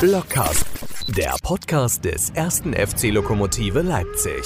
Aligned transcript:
Blockcast, 0.00 0.66
der 1.16 1.34
Podcast 1.42 2.04
des 2.04 2.30
ersten 2.30 2.72
FC 2.74 3.10
Lokomotive 3.10 3.82
Leipzig. 3.82 4.42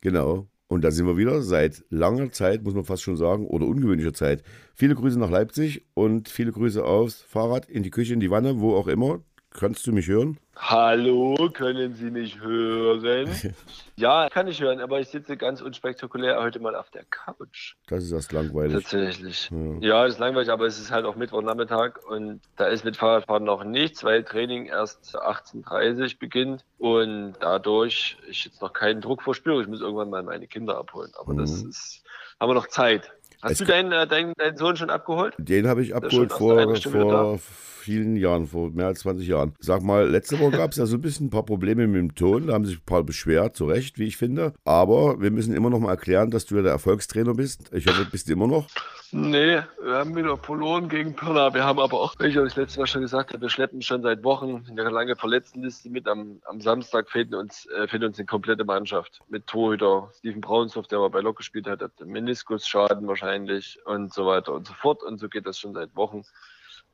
Genau. 0.00 0.48
Und 0.68 0.82
da 0.82 0.90
sind 0.90 1.06
wir 1.06 1.16
wieder 1.16 1.42
seit 1.42 1.84
langer 1.90 2.32
Zeit, 2.32 2.62
muss 2.62 2.74
man 2.74 2.84
fast 2.84 3.02
schon 3.02 3.16
sagen, 3.16 3.46
oder 3.46 3.66
ungewöhnlicher 3.66 4.14
Zeit. 4.14 4.42
Viele 4.74 4.94
Grüße 4.94 5.18
nach 5.18 5.30
Leipzig 5.30 5.86
und 5.94 6.28
viele 6.28 6.50
Grüße 6.52 6.84
aufs 6.84 7.22
Fahrrad, 7.22 7.68
in 7.68 7.82
die 7.82 7.90
Küche, 7.90 8.14
in 8.14 8.20
die 8.20 8.30
Wanne, 8.30 8.58
wo 8.58 8.74
auch 8.74 8.88
immer. 8.88 9.20
Kannst 9.54 9.86
du 9.86 9.92
mich 9.92 10.08
hören? 10.08 10.38
Hallo, 10.56 11.50
können 11.52 11.94
Sie 11.94 12.10
mich 12.10 12.40
hören? 12.40 13.28
ja, 13.96 14.28
kann 14.30 14.48
ich 14.48 14.60
hören, 14.60 14.80
aber 14.80 15.00
ich 15.00 15.08
sitze 15.08 15.36
ganz 15.36 15.60
unspektakulär 15.60 16.40
heute 16.40 16.58
mal 16.60 16.74
auf 16.74 16.90
der 16.90 17.04
Couch. 17.04 17.74
Das 17.88 18.04
ist 18.04 18.12
erst 18.12 18.32
langweilig. 18.32 18.74
Tatsächlich. 18.74 19.50
Ja. 19.50 19.88
ja, 19.88 20.04
das 20.04 20.14
ist 20.14 20.18
langweilig, 20.20 20.50
aber 20.50 20.66
es 20.66 20.78
ist 20.78 20.90
halt 20.90 21.04
auch 21.04 21.16
Mittwochnachmittag 21.16 21.98
und 22.08 22.40
da 22.56 22.66
ist 22.66 22.84
mit 22.84 22.96
Fahrradfahren 22.96 23.44
noch 23.44 23.64
nichts, 23.64 24.04
weil 24.04 24.24
Training 24.24 24.66
erst 24.66 25.16
18.30 25.16 26.00
Uhr 26.00 26.18
beginnt 26.18 26.64
und 26.78 27.34
dadurch 27.40 28.16
ich 28.28 28.44
jetzt 28.44 28.62
noch 28.62 28.72
keinen 28.72 29.00
Druck 29.00 29.22
verspüre. 29.22 29.62
Ich 29.62 29.68
muss 29.68 29.80
irgendwann 29.80 30.10
mal 30.10 30.22
meine 30.22 30.46
Kinder 30.46 30.78
abholen, 30.78 31.12
aber 31.18 31.34
mhm. 31.34 31.38
das 31.38 31.62
ist, 31.62 32.02
haben 32.40 32.50
wir 32.50 32.54
noch 32.54 32.68
Zeit. 32.68 33.12
Hast 33.42 33.60
du 33.60 33.64
deinen, 33.64 33.90
äh, 33.90 34.06
deinen, 34.06 34.34
deinen, 34.38 34.56
Sohn 34.56 34.76
schon 34.76 34.88
abgeholt? 34.88 35.34
Den 35.38 35.66
habe 35.66 35.82
ich 35.82 35.94
abgeholt 35.94 36.32
vor, 36.32 36.76
vor 36.76 37.38
vielen 37.38 38.16
Jahren, 38.16 38.46
vor 38.46 38.70
mehr 38.70 38.86
als 38.86 39.00
20 39.00 39.26
Jahren. 39.26 39.54
Sag 39.58 39.82
mal, 39.82 40.08
letzte 40.08 40.38
Woche 40.38 40.56
gab 40.56 40.70
es 40.70 40.76
ja 40.76 40.86
so 40.86 40.96
ein 40.96 41.00
bisschen 41.00 41.26
ein 41.26 41.30
paar 41.30 41.44
Probleme 41.44 41.86
mit 41.88 41.98
dem 41.98 42.14
Ton. 42.14 42.46
Da 42.46 42.54
haben 42.54 42.64
sich 42.64 42.76
ein 42.76 42.86
paar 42.86 43.02
beschwert, 43.02 43.56
zu 43.56 43.66
Recht, 43.66 43.98
wie 43.98 44.04
ich 44.04 44.16
finde. 44.16 44.52
Aber 44.64 45.20
wir 45.20 45.32
müssen 45.32 45.54
immer 45.54 45.70
noch 45.70 45.80
mal 45.80 45.90
erklären, 45.90 46.30
dass 46.30 46.46
du 46.46 46.56
ja 46.56 46.62
der 46.62 46.72
Erfolgstrainer 46.72 47.34
bist. 47.34 47.70
Ich 47.72 47.86
hoffe, 47.86 48.06
bist 48.10 48.28
du 48.28 48.32
immer 48.32 48.46
noch. 48.46 48.68
Nee, 49.14 49.62
wir 49.82 49.94
haben 49.94 50.16
wieder 50.16 50.38
verloren 50.38 50.88
gegen 50.88 51.14
Pirna. 51.14 51.52
Wir 51.52 51.64
haben 51.64 51.78
aber 51.78 52.00
auch, 52.00 52.14
wie 52.18 52.28
ich 52.28 52.38
euch 52.38 52.56
letztes 52.56 52.78
Mal 52.78 52.86
schon 52.86 53.02
gesagt 53.02 53.32
habe, 53.32 53.42
wir 53.42 53.50
schleppen 53.50 53.82
schon 53.82 54.00
seit 54.00 54.24
Wochen 54.24 54.64
eine 54.70 54.88
lange 54.88 55.16
Verletztenliste 55.16 55.90
mit. 55.90 56.08
Am, 56.08 56.40
am 56.46 56.62
Samstag 56.62 57.10
fehlt 57.10 57.34
uns, 57.34 57.66
äh, 57.66 57.86
fehlt 57.88 58.04
uns 58.04 58.18
eine 58.18 58.24
komplette 58.24 58.64
Mannschaft 58.64 59.20
mit 59.28 59.46
Torhüter 59.46 60.10
Steven 60.16 60.40
Braunshoff, 60.40 60.86
der 60.86 60.98
mal 60.98 61.10
bei 61.10 61.20
Lok 61.20 61.36
gespielt 61.36 61.66
hat, 61.66 61.82
hat 61.82 61.92
Meniskusschaden 62.02 63.06
wahrscheinlich 63.06 63.78
und 63.84 64.14
so 64.14 64.24
weiter 64.24 64.54
und 64.54 64.66
so 64.66 64.72
fort. 64.72 65.02
Und 65.02 65.18
so 65.18 65.28
geht 65.28 65.44
das 65.44 65.58
schon 65.58 65.74
seit 65.74 65.94
Wochen. 65.94 66.22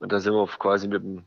Und 0.01 0.11
da 0.11 0.19
sind 0.19 0.33
wir 0.33 0.45
quasi 0.49 0.89
mit 0.89 1.05
einem 1.05 1.23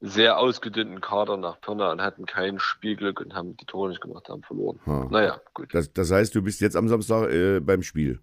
sehr 0.00 0.38
ausgedünnten 0.38 1.00
Kader 1.00 1.36
nach 1.36 1.60
Pirna 1.60 1.90
und 1.90 2.00
hatten 2.00 2.26
kein 2.26 2.60
Spielglück 2.60 3.20
und 3.20 3.34
haben 3.34 3.56
die 3.56 3.64
Tore 3.64 3.88
nicht 3.88 4.00
gemacht, 4.00 4.28
haben 4.28 4.42
verloren. 4.42 4.78
Ha. 4.86 5.08
Naja, 5.10 5.40
gut. 5.52 5.74
Das, 5.74 5.92
das, 5.92 6.12
heißt, 6.12 6.32
du 6.32 6.42
bist 6.42 6.60
jetzt 6.60 6.76
am 6.76 6.86
Samstag 6.86 7.28
äh, 7.30 7.58
beim 7.58 7.82
Spiel? 7.82 8.20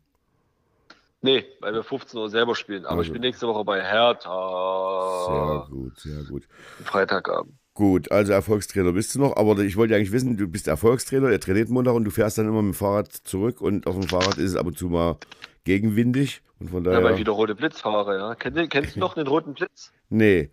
Nee, 1.22 1.46
weil 1.60 1.74
wir 1.74 1.84
15 1.84 2.20
Uhr 2.20 2.30
selber 2.30 2.56
spielen. 2.56 2.86
Aber 2.86 3.00
also. 3.00 3.04
ich 3.04 3.12
bin 3.12 3.22
nächste 3.22 3.48
Woche 3.48 3.66
bei 3.66 3.82
Hertha. 3.82 5.26
Sehr 5.28 5.68
gut, 5.70 6.00
sehr 6.00 6.24
gut. 6.24 6.44
Freitagabend. 6.84 7.54
Gut, 7.74 8.12
also 8.12 8.34
Erfolgstrainer 8.34 8.92
bist 8.92 9.16
du 9.16 9.20
noch, 9.20 9.38
aber 9.38 9.58
ich 9.60 9.78
wollte 9.78 9.96
eigentlich 9.96 10.12
wissen, 10.12 10.36
du 10.36 10.48
bist 10.48 10.68
Erfolgstrainer, 10.68 11.30
er 11.30 11.40
trainiert 11.40 11.70
Montag 11.70 11.94
und 11.94 12.04
du 12.04 12.12
fährst 12.12 12.38
dann 12.38 12.46
immer 12.46 12.62
mit 12.62 12.74
dem 12.74 12.78
Fahrrad 12.78 13.10
zurück 13.10 13.62
und 13.62 13.88
auf 13.88 13.96
dem 13.98 14.04
Fahrrad 14.04 14.38
ist 14.38 14.52
es 14.52 14.56
ab 14.58 14.66
und 14.66 14.78
zu 14.78 14.88
mal 14.90 15.18
gegenwindig 15.64 16.42
und 16.60 16.72
von 16.72 16.84
daher... 16.84 17.00
Ja, 17.00 17.06
weil 17.06 17.14
ich 17.14 17.20
wieder 17.20 17.32
rote 17.32 17.56
Blitz 17.56 17.80
fahre, 17.80 18.18
ja. 18.18 18.36
Kennst, 18.36 18.70
kennst 18.70 18.96
du 18.98 19.00
noch 19.00 19.14
den 19.14 19.28
roten 19.28 19.54
Blitz? 19.54 19.94
Nee. 20.10 20.50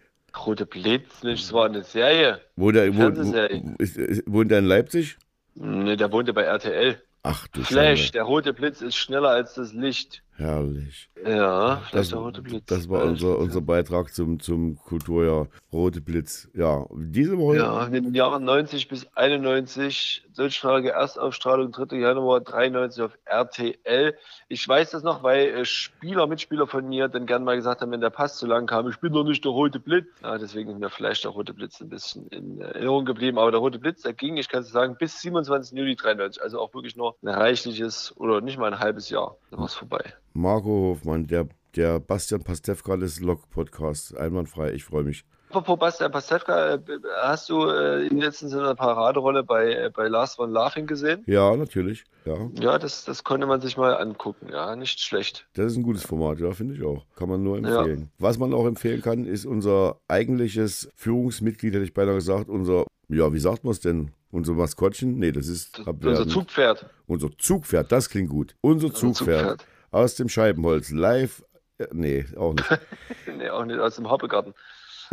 Rote 0.46 0.66
Blitz, 0.66 1.24
nicht, 1.24 1.42
das 1.42 1.52
war 1.52 1.66
eine 1.66 1.82
Serie. 1.82 2.40
Wo 2.54 2.70
der, 2.70 2.94
wo, 2.94 3.00
wo, 3.00 4.32
wohnt 4.32 4.52
er 4.52 4.58
in 4.60 4.66
Leipzig? 4.66 5.18
Nee, 5.54 5.96
der 5.96 6.12
wohnte 6.12 6.32
bei 6.32 6.42
RTL. 6.42 7.02
Ach 7.24 7.48
du 7.48 7.64
Flash, 7.64 8.02
Schande. 8.02 8.12
der 8.12 8.22
rote 8.22 8.52
Blitz 8.52 8.82
ist 8.82 8.94
schneller 8.94 9.30
als 9.30 9.54
das 9.54 9.72
Licht. 9.72 10.22
Herrlich. 10.36 11.08
Ja, 11.26 11.82
das, 11.92 12.10
der 12.10 12.18
rote 12.18 12.42
Blitz. 12.42 12.66
Das 12.66 12.88
war 12.90 13.04
unser, 13.04 13.38
unser 13.38 13.62
Beitrag 13.62 14.12
zum, 14.12 14.38
zum 14.38 14.76
Kulturjahr 14.76 15.48
Rote 15.72 16.02
Blitz. 16.02 16.48
Ja, 16.52 16.84
diese 16.94 17.38
Woche. 17.38 17.56
Ja, 17.56 17.86
in 17.86 17.92
den 17.92 18.14
Jahren 18.14 18.44
90 18.44 18.88
bis 18.88 19.06
91, 19.16 20.24
deutschsprachige 20.36 20.90
Erstaufstrahlung 20.90 21.72
3. 21.72 21.96
Januar 21.96 22.40
93 22.40 23.02
auf 23.02 23.18
RTL. 23.24 24.14
Ich 24.48 24.68
weiß 24.68 24.90
das 24.90 25.02
noch, 25.02 25.22
weil 25.22 25.46
äh, 25.46 25.64
Spieler, 25.64 26.26
Mitspieler 26.26 26.66
von 26.66 26.86
mir 26.86 27.08
dann 27.08 27.24
gern 27.24 27.42
mal 27.42 27.56
gesagt 27.56 27.80
haben, 27.80 27.90
wenn 27.90 28.02
der 28.02 28.10
Pass 28.10 28.36
zu 28.36 28.46
lang 28.46 28.66
kam, 28.66 28.88
ich 28.88 28.98
bin 28.98 29.14
doch 29.14 29.24
nicht 29.24 29.42
der 29.42 29.52
Rote 29.52 29.80
Blitz. 29.80 30.06
Ja, 30.22 30.36
deswegen 30.36 30.70
ist 30.70 30.78
mir 30.78 30.90
vielleicht 30.90 31.24
der 31.24 31.30
Rote 31.30 31.54
Blitz 31.54 31.80
ein 31.80 31.88
bisschen 31.88 32.28
in 32.28 32.60
Erinnerung 32.60 33.06
geblieben. 33.06 33.38
Aber 33.38 33.50
der 33.50 33.60
Rote 33.60 33.78
Blitz, 33.78 34.02
der 34.02 34.12
ging, 34.12 34.36
ich 34.36 34.50
kann 34.50 34.60
es 34.60 34.70
sagen, 34.70 34.96
bis 34.98 35.22
27. 35.22 35.78
Juli 35.78 35.96
93. 35.96 36.42
Also 36.42 36.60
auch 36.60 36.74
wirklich 36.74 36.94
nur 36.94 37.16
ein 37.22 37.28
reichliches 37.28 38.14
oder 38.18 38.42
nicht 38.42 38.58
mal 38.58 38.72
ein 38.72 38.78
halbes 38.78 39.08
Jahr. 39.08 39.36
Dann 39.50 39.60
war 39.60 39.66
es 39.66 39.74
vorbei. 39.74 40.14
Marco 40.36 40.68
Hofmann, 40.68 41.26
der, 41.26 41.48
der 41.74 41.98
Bastian 41.98 42.42
Pastewka 42.42 42.96
des 42.96 43.20
Log-Podcasts. 43.20 44.14
Einwandfrei, 44.14 44.72
ich 44.72 44.84
freue 44.84 45.04
mich. 45.04 45.24
Apropos 45.48 45.78
Bastian 45.78 46.12
Pastewka, 46.12 46.74
äh, 46.74 46.78
hast 47.22 47.48
du 47.48 47.66
äh, 47.66 48.06
ihn 48.06 48.18
letztens 48.18 48.52
in 48.52 48.58
einer 48.58 48.74
Paraderolle 48.74 49.42
bei, 49.44 49.72
äh, 49.72 49.90
bei 49.94 50.08
Lars 50.08 50.34
von 50.34 50.50
Laughing 50.50 50.86
gesehen? 50.86 51.22
Ja, 51.26 51.56
natürlich. 51.56 52.04
Ja, 52.26 52.50
ja 52.60 52.78
das, 52.78 53.04
das 53.04 53.24
konnte 53.24 53.46
man 53.46 53.60
sich 53.60 53.76
mal 53.76 53.94
angucken. 53.94 54.48
Ja, 54.50 54.76
nicht 54.76 55.00
schlecht. 55.00 55.46
Das 55.54 55.72
ist 55.72 55.78
ein 55.78 55.82
gutes 55.82 56.04
Format, 56.04 56.40
ja, 56.40 56.50
finde 56.52 56.74
ich 56.74 56.82
auch. 56.82 57.06
Kann 57.14 57.28
man 57.28 57.42
nur 57.42 57.56
empfehlen. 57.56 58.00
Ja. 58.00 58.06
Was 58.18 58.38
man 58.38 58.52
auch 58.52 58.66
empfehlen 58.66 59.00
kann, 59.00 59.24
ist 59.24 59.46
unser 59.46 60.00
eigentliches 60.08 60.90
Führungsmitglied, 60.96 61.72
hätte 61.72 61.84
ich 61.84 61.94
beinahe 61.94 62.16
gesagt, 62.16 62.50
unser, 62.50 62.84
ja, 63.08 63.32
wie 63.32 63.38
sagt 63.38 63.64
man 63.64 63.70
es 63.70 63.80
denn? 63.80 64.10
Unser 64.32 64.52
Maskottchen? 64.52 65.18
Nee, 65.18 65.32
das 65.32 65.46
ist. 65.46 65.78
Das, 65.78 65.86
unser 65.86 66.28
Zugpferd. 66.28 66.90
Unser 67.06 67.30
Zugpferd, 67.38 67.90
das 67.90 68.10
klingt 68.10 68.28
gut. 68.28 68.54
Unser, 68.60 68.88
unser 68.88 68.98
Zugpferd. 68.98 69.64
Aus 69.90 70.14
dem 70.14 70.28
Scheibenholz. 70.28 70.90
Live. 70.90 71.44
Äh, 71.78 71.86
nee, 71.92 72.26
auch 72.36 72.54
nicht. 72.54 72.68
nee, 73.38 73.48
auch 73.48 73.64
nicht 73.64 73.78
aus 73.78 73.96
dem 73.96 74.10
Hoppegarten. 74.10 74.54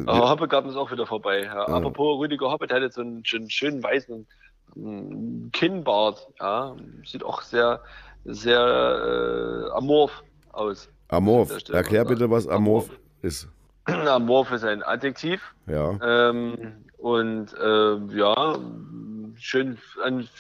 Aber 0.06 0.30
Hoppegarten 0.30 0.70
ist 0.70 0.76
auch 0.76 0.92
wieder 0.92 1.06
vorbei. 1.06 1.44
Ja. 1.44 1.54
Ja. 1.56 1.68
Apropos 1.68 2.20
Rüdiger 2.20 2.50
Hoppe, 2.50 2.68
der 2.68 2.78
hat 2.78 2.84
jetzt 2.84 2.96
so 2.96 3.02
einen 3.02 3.24
schönen, 3.26 3.50
schönen 3.50 3.84
weißen 3.84 4.26
mm, 4.76 5.50
Kinnbart. 5.52 6.28
Ja. 6.40 6.76
Sieht 7.06 7.24
auch 7.24 7.42
sehr, 7.42 7.82
sehr 8.26 8.60
äh, 8.60 9.78
amorph 9.78 10.24
aus. 10.52 10.90
Amorph. 11.10 11.70
Erklär 11.70 12.06
bitte, 12.06 12.30
was 12.30 12.48
amorph, 12.48 12.90
amorph 12.90 13.00
ist. 13.22 13.48
Amorph 13.86 14.52
ist 14.52 14.64
ein 14.64 14.82
Adjektiv. 14.82 15.54
Ja. 15.68 16.00
Ähm, 16.02 16.86
und 16.98 17.54
äh, 17.54 17.98
ja, 18.18 18.58
schön, 19.36 19.78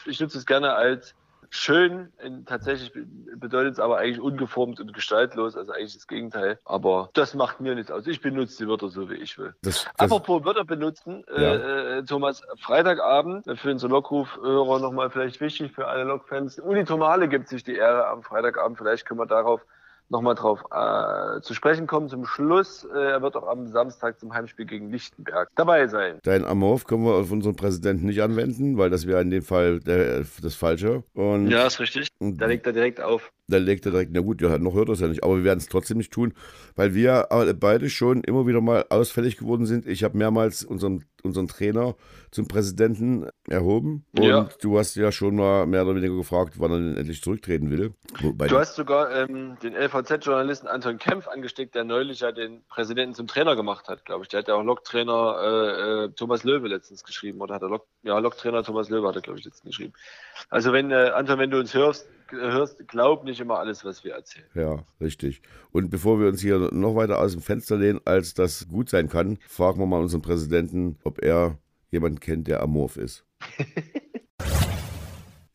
ich 0.05 0.19
nutze 0.21 0.37
es 0.37 0.45
gerne 0.45 0.73
als 0.73 1.13
schön. 1.53 2.11
Tatsächlich 2.45 2.91
bedeutet 3.35 3.73
es 3.73 3.79
aber 3.79 3.97
eigentlich 3.97 4.19
ungeformt 4.19 4.79
und 4.79 4.93
gestaltlos, 4.93 5.55
also 5.55 5.71
eigentlich 5.71 5.93
das 5.93 6.07
Gegenteil. 6.07 6.59
Aber 6.65 7.09
das 7.13 7.33
macht 7.35 7.61
mir 7.61 7.75
nichts 7.75 7.91
aus. 7.91 8.07
Ich 8.07 8.21
benutze 8.21 8.63
die 8.63 8.67
Wörter 8.67 8.89
so, 8.89 9.09
wie 9.09 9.15
ich 9.15 9.37
will. 9.37 9.53
Das, 9.61 9.85
das 9.85 10.11
Apropos 10.11 10.43
Wörter 10.45 10.65
benutzen, 10.65 11.23
ja. 11.29 11.55
Äh, 11.55 11.97
äh, 11.99 12.03
Thomas, 12.03 12.41
Freitagabend, 12.59 13.45
für 13.59 13.71
unsere 13.71 13.91
Lockrufhörer 13.91 14.79
nochmal 14.79 15.09
vielleicht 15.09 15.39
wichtig 15.41 15.71
für 15.71 15.87
alle 15.87 16.03
Lokfans. 16.03 16.59
Uli 16.59 16.83
Tomale 16.85 17.27
gibt 17.27 17.47
sich 17.47 17.63
die 17.63 17.75
Ehre 17.75 18.07
am 18.07 18.23
Freitagabend. 18.23 18.77
Vielleicht 18.77 19.05
können 19.05 19.19
wir 19.19 19.27
darauf 19.27 19.61
nochmal 20.09 20.35
drauf 20.35 20.63
äh, 20.71 21.41
zu 21.41 21.53
sprechen 21.53 21.87
kommen. 21.87 22.09
Zum 22.09 22.25
Schluss, 22.25 22.87
äh, 22.93 22.97
er 22.97 23.21
wird 23.21 23.35
auch 23.35 23.47
am 23.47 23.67
Samstag 23.67 24.19
zum 24.19 24.33
Heimspiel 24.33 24.65
gegen 24.65 24.89
Lichtenberg 24.91 25.49
dabei 25.55 25.87
sein. 25.87 26.19
Dein 26.23 26.45
Amorph 26.45 26.85
können 26.85 27.03
wir 27.03 27.13
auf 27.13 27.31
unseren 27.31 27.55
Präsidenten 27.55 28.05
nicht 28.05 28.21
anwenden, 28.21 28.77
weil 28.77 28.89
das 28.89 29.07
wäre 29.07 29.21
in 29.21 29.29
dem 29.29 29.43
Fall 29.43 29.79
der, 29.79 30.23
das 30.41 30.55
Falsche. 30.55 31.03
Und, 31.13 31.49
ja, 31.49 31.67
ist 31.67 31.79
richtig. 31.79 32.07
Da 32.19 32.45
legt 32.45 32.65
er 32.65 32.73
direkt 32.73 33.01
auf. 33.01 33.31
Da 33.47 33.57
legt 33.57 33.85
er 33.85 33.91
direkt, 33.91 34.11
na 34.13 34.21
gut, 34.21 34.41
ja, 34.41 34.57
noch 34.57 34.73
hört 34.73 34.87
er 34.87 34.93
es 34.93 35.01
ja 35.01 35.07
nicht, 35.07 35.23
aber 35.23 35.35
wir 35.35 35.43
werden 35.43 35.59
es 35.59 35.67
trotzdem 35.67 35.97
nicht 35.97 36.13
tun, 36.13 36.33
weil 36.75 36.95
wir 36.95 37.27
beide 37.59 37.89
schon 37.89 38.23
immer 38.23 38.47
wieder 38.47 38.61
mal 38.61 38.85
ausfällig 38.89 39.35
geworden 39.35 39.65
sind. 39.65 39.85
Ich 39.85 40.05
habe 40.05 40.17
mehrmals 40.17 40.63
unseren, 40.63 41.03
unseren 41.23 41.49
Trainer 41.49 41.95
zum 42.31 42.47
Präsidenten 42.47 43.27
erhoben 43.49 44.05
und 44.17 44.23
ja. 44.23 44.47
du 44.61 44.79
hast 44.79 44.95
ja 44.95 45.11
schon 45.11 45.35
mal 45.35 45.65
mehr 45.65 45.85
oder 45.85 45.95
weniger 45.95 46.15
gefragt, 46.15 46.53
wann 46.57 46.71
er 46.71 46.77
denn 46.77 46.97
endlich 46.97 47.21
zurücktreten 47.21 47.69
will. 47.69 47.93
Wobei 48.21 48.47
du 48.47 48.57
hast 48.57 48.75
sogar 48.75 49.11
ähm, 49.11 49.57
den 49.61 49.73
LVZ-Journalisten 49.73 50.67
Anton 50.67 50.97
Kempf 50.97 51.27
angesteckt, 51.27 51.75
der 51.75 51.83
neulich 51.83 52.21
ja 52.21 52.31
den 52.31 52.63
Präsidenten 52.69 53.13
zum 53.13 53.27
Trainer 53.27 53.57
gemacht 53.57 53.89
hat, 53.89 54.05
glaube 54.05 54.23
ich. 54.23 54.29
Der 54.29 54.39
hat 54.39 54.47
ja 54.47 54.55
auch 54.55 54.63
Loktrainer 54.63 55.35
äh, 55.41 56.05
äh, 56.05 56.09
Thomas 56.15 56.45
Löwe 56.45 56.69
letztens 56.69 57.03
geschrieben 57.03 57.41
oder 57.41 57.55
hat 57.55 57.61
er 57.61 57.69
Lok, 57.69 57.85
ja, 58.03 58.17
Loktrainer 58.19 58.63
Thomas 58.63 58.89
Löwe 58.89 59.09
hat 59.09 59.15
er, 59.15 59.21
glaube 59.21 59.39
ich, 59.39 59.45
letztens 59.45 59.69
geschrieben. 59.69 59.93
Also 60.49 60.71
wenn, 60.71 60.91
äh, 60.91 61.11
Anton, 61.13 61.39
wenn 61.39 61.51
du 61.51 61.59
uns 61.59 61.73
hörst, 61.73 62.07
hörst, 62.31 62.87
glaub 62.87 63.23
nicht 63.23 63.39
immer 63.39 63.59
alles, 63.59 63.83
was 63.85 64.03
wir 64.03 64.13
erzählen. 64.13 64.45
Ja, 64.53 64.83
richtig. 65.01 65.41
Und 65.71 65.89
bevor 65.89 66.19
wir 66.19 66.27
uns 66.27 66.41
hier 66.41 66.69
noch 66.71 66.95
weiter 66.95 67.19
aus 67.19 67.33
dem 67.33 67.41
Fenster 67.41 67.77
lehnen, 67.77 68.01
als 68.05 68.33
das 68.33 68.67
gut 68.67 68.89
sein 68.89 69.09
kann, 69.09 69.37
fragen 69.47 69.79
wir 69.79 69.85
mal 69.85 70.01
unseren 70.01 70.21
Präsidenten, 70.21 70.97
ob 71.03 71.21
er 71.21 71.57
jemanden 71.91 72.19
kennt, 72.19 72.47
der 72.47 72.61
amorph 72.61 72.97
ist. 72.97 73.25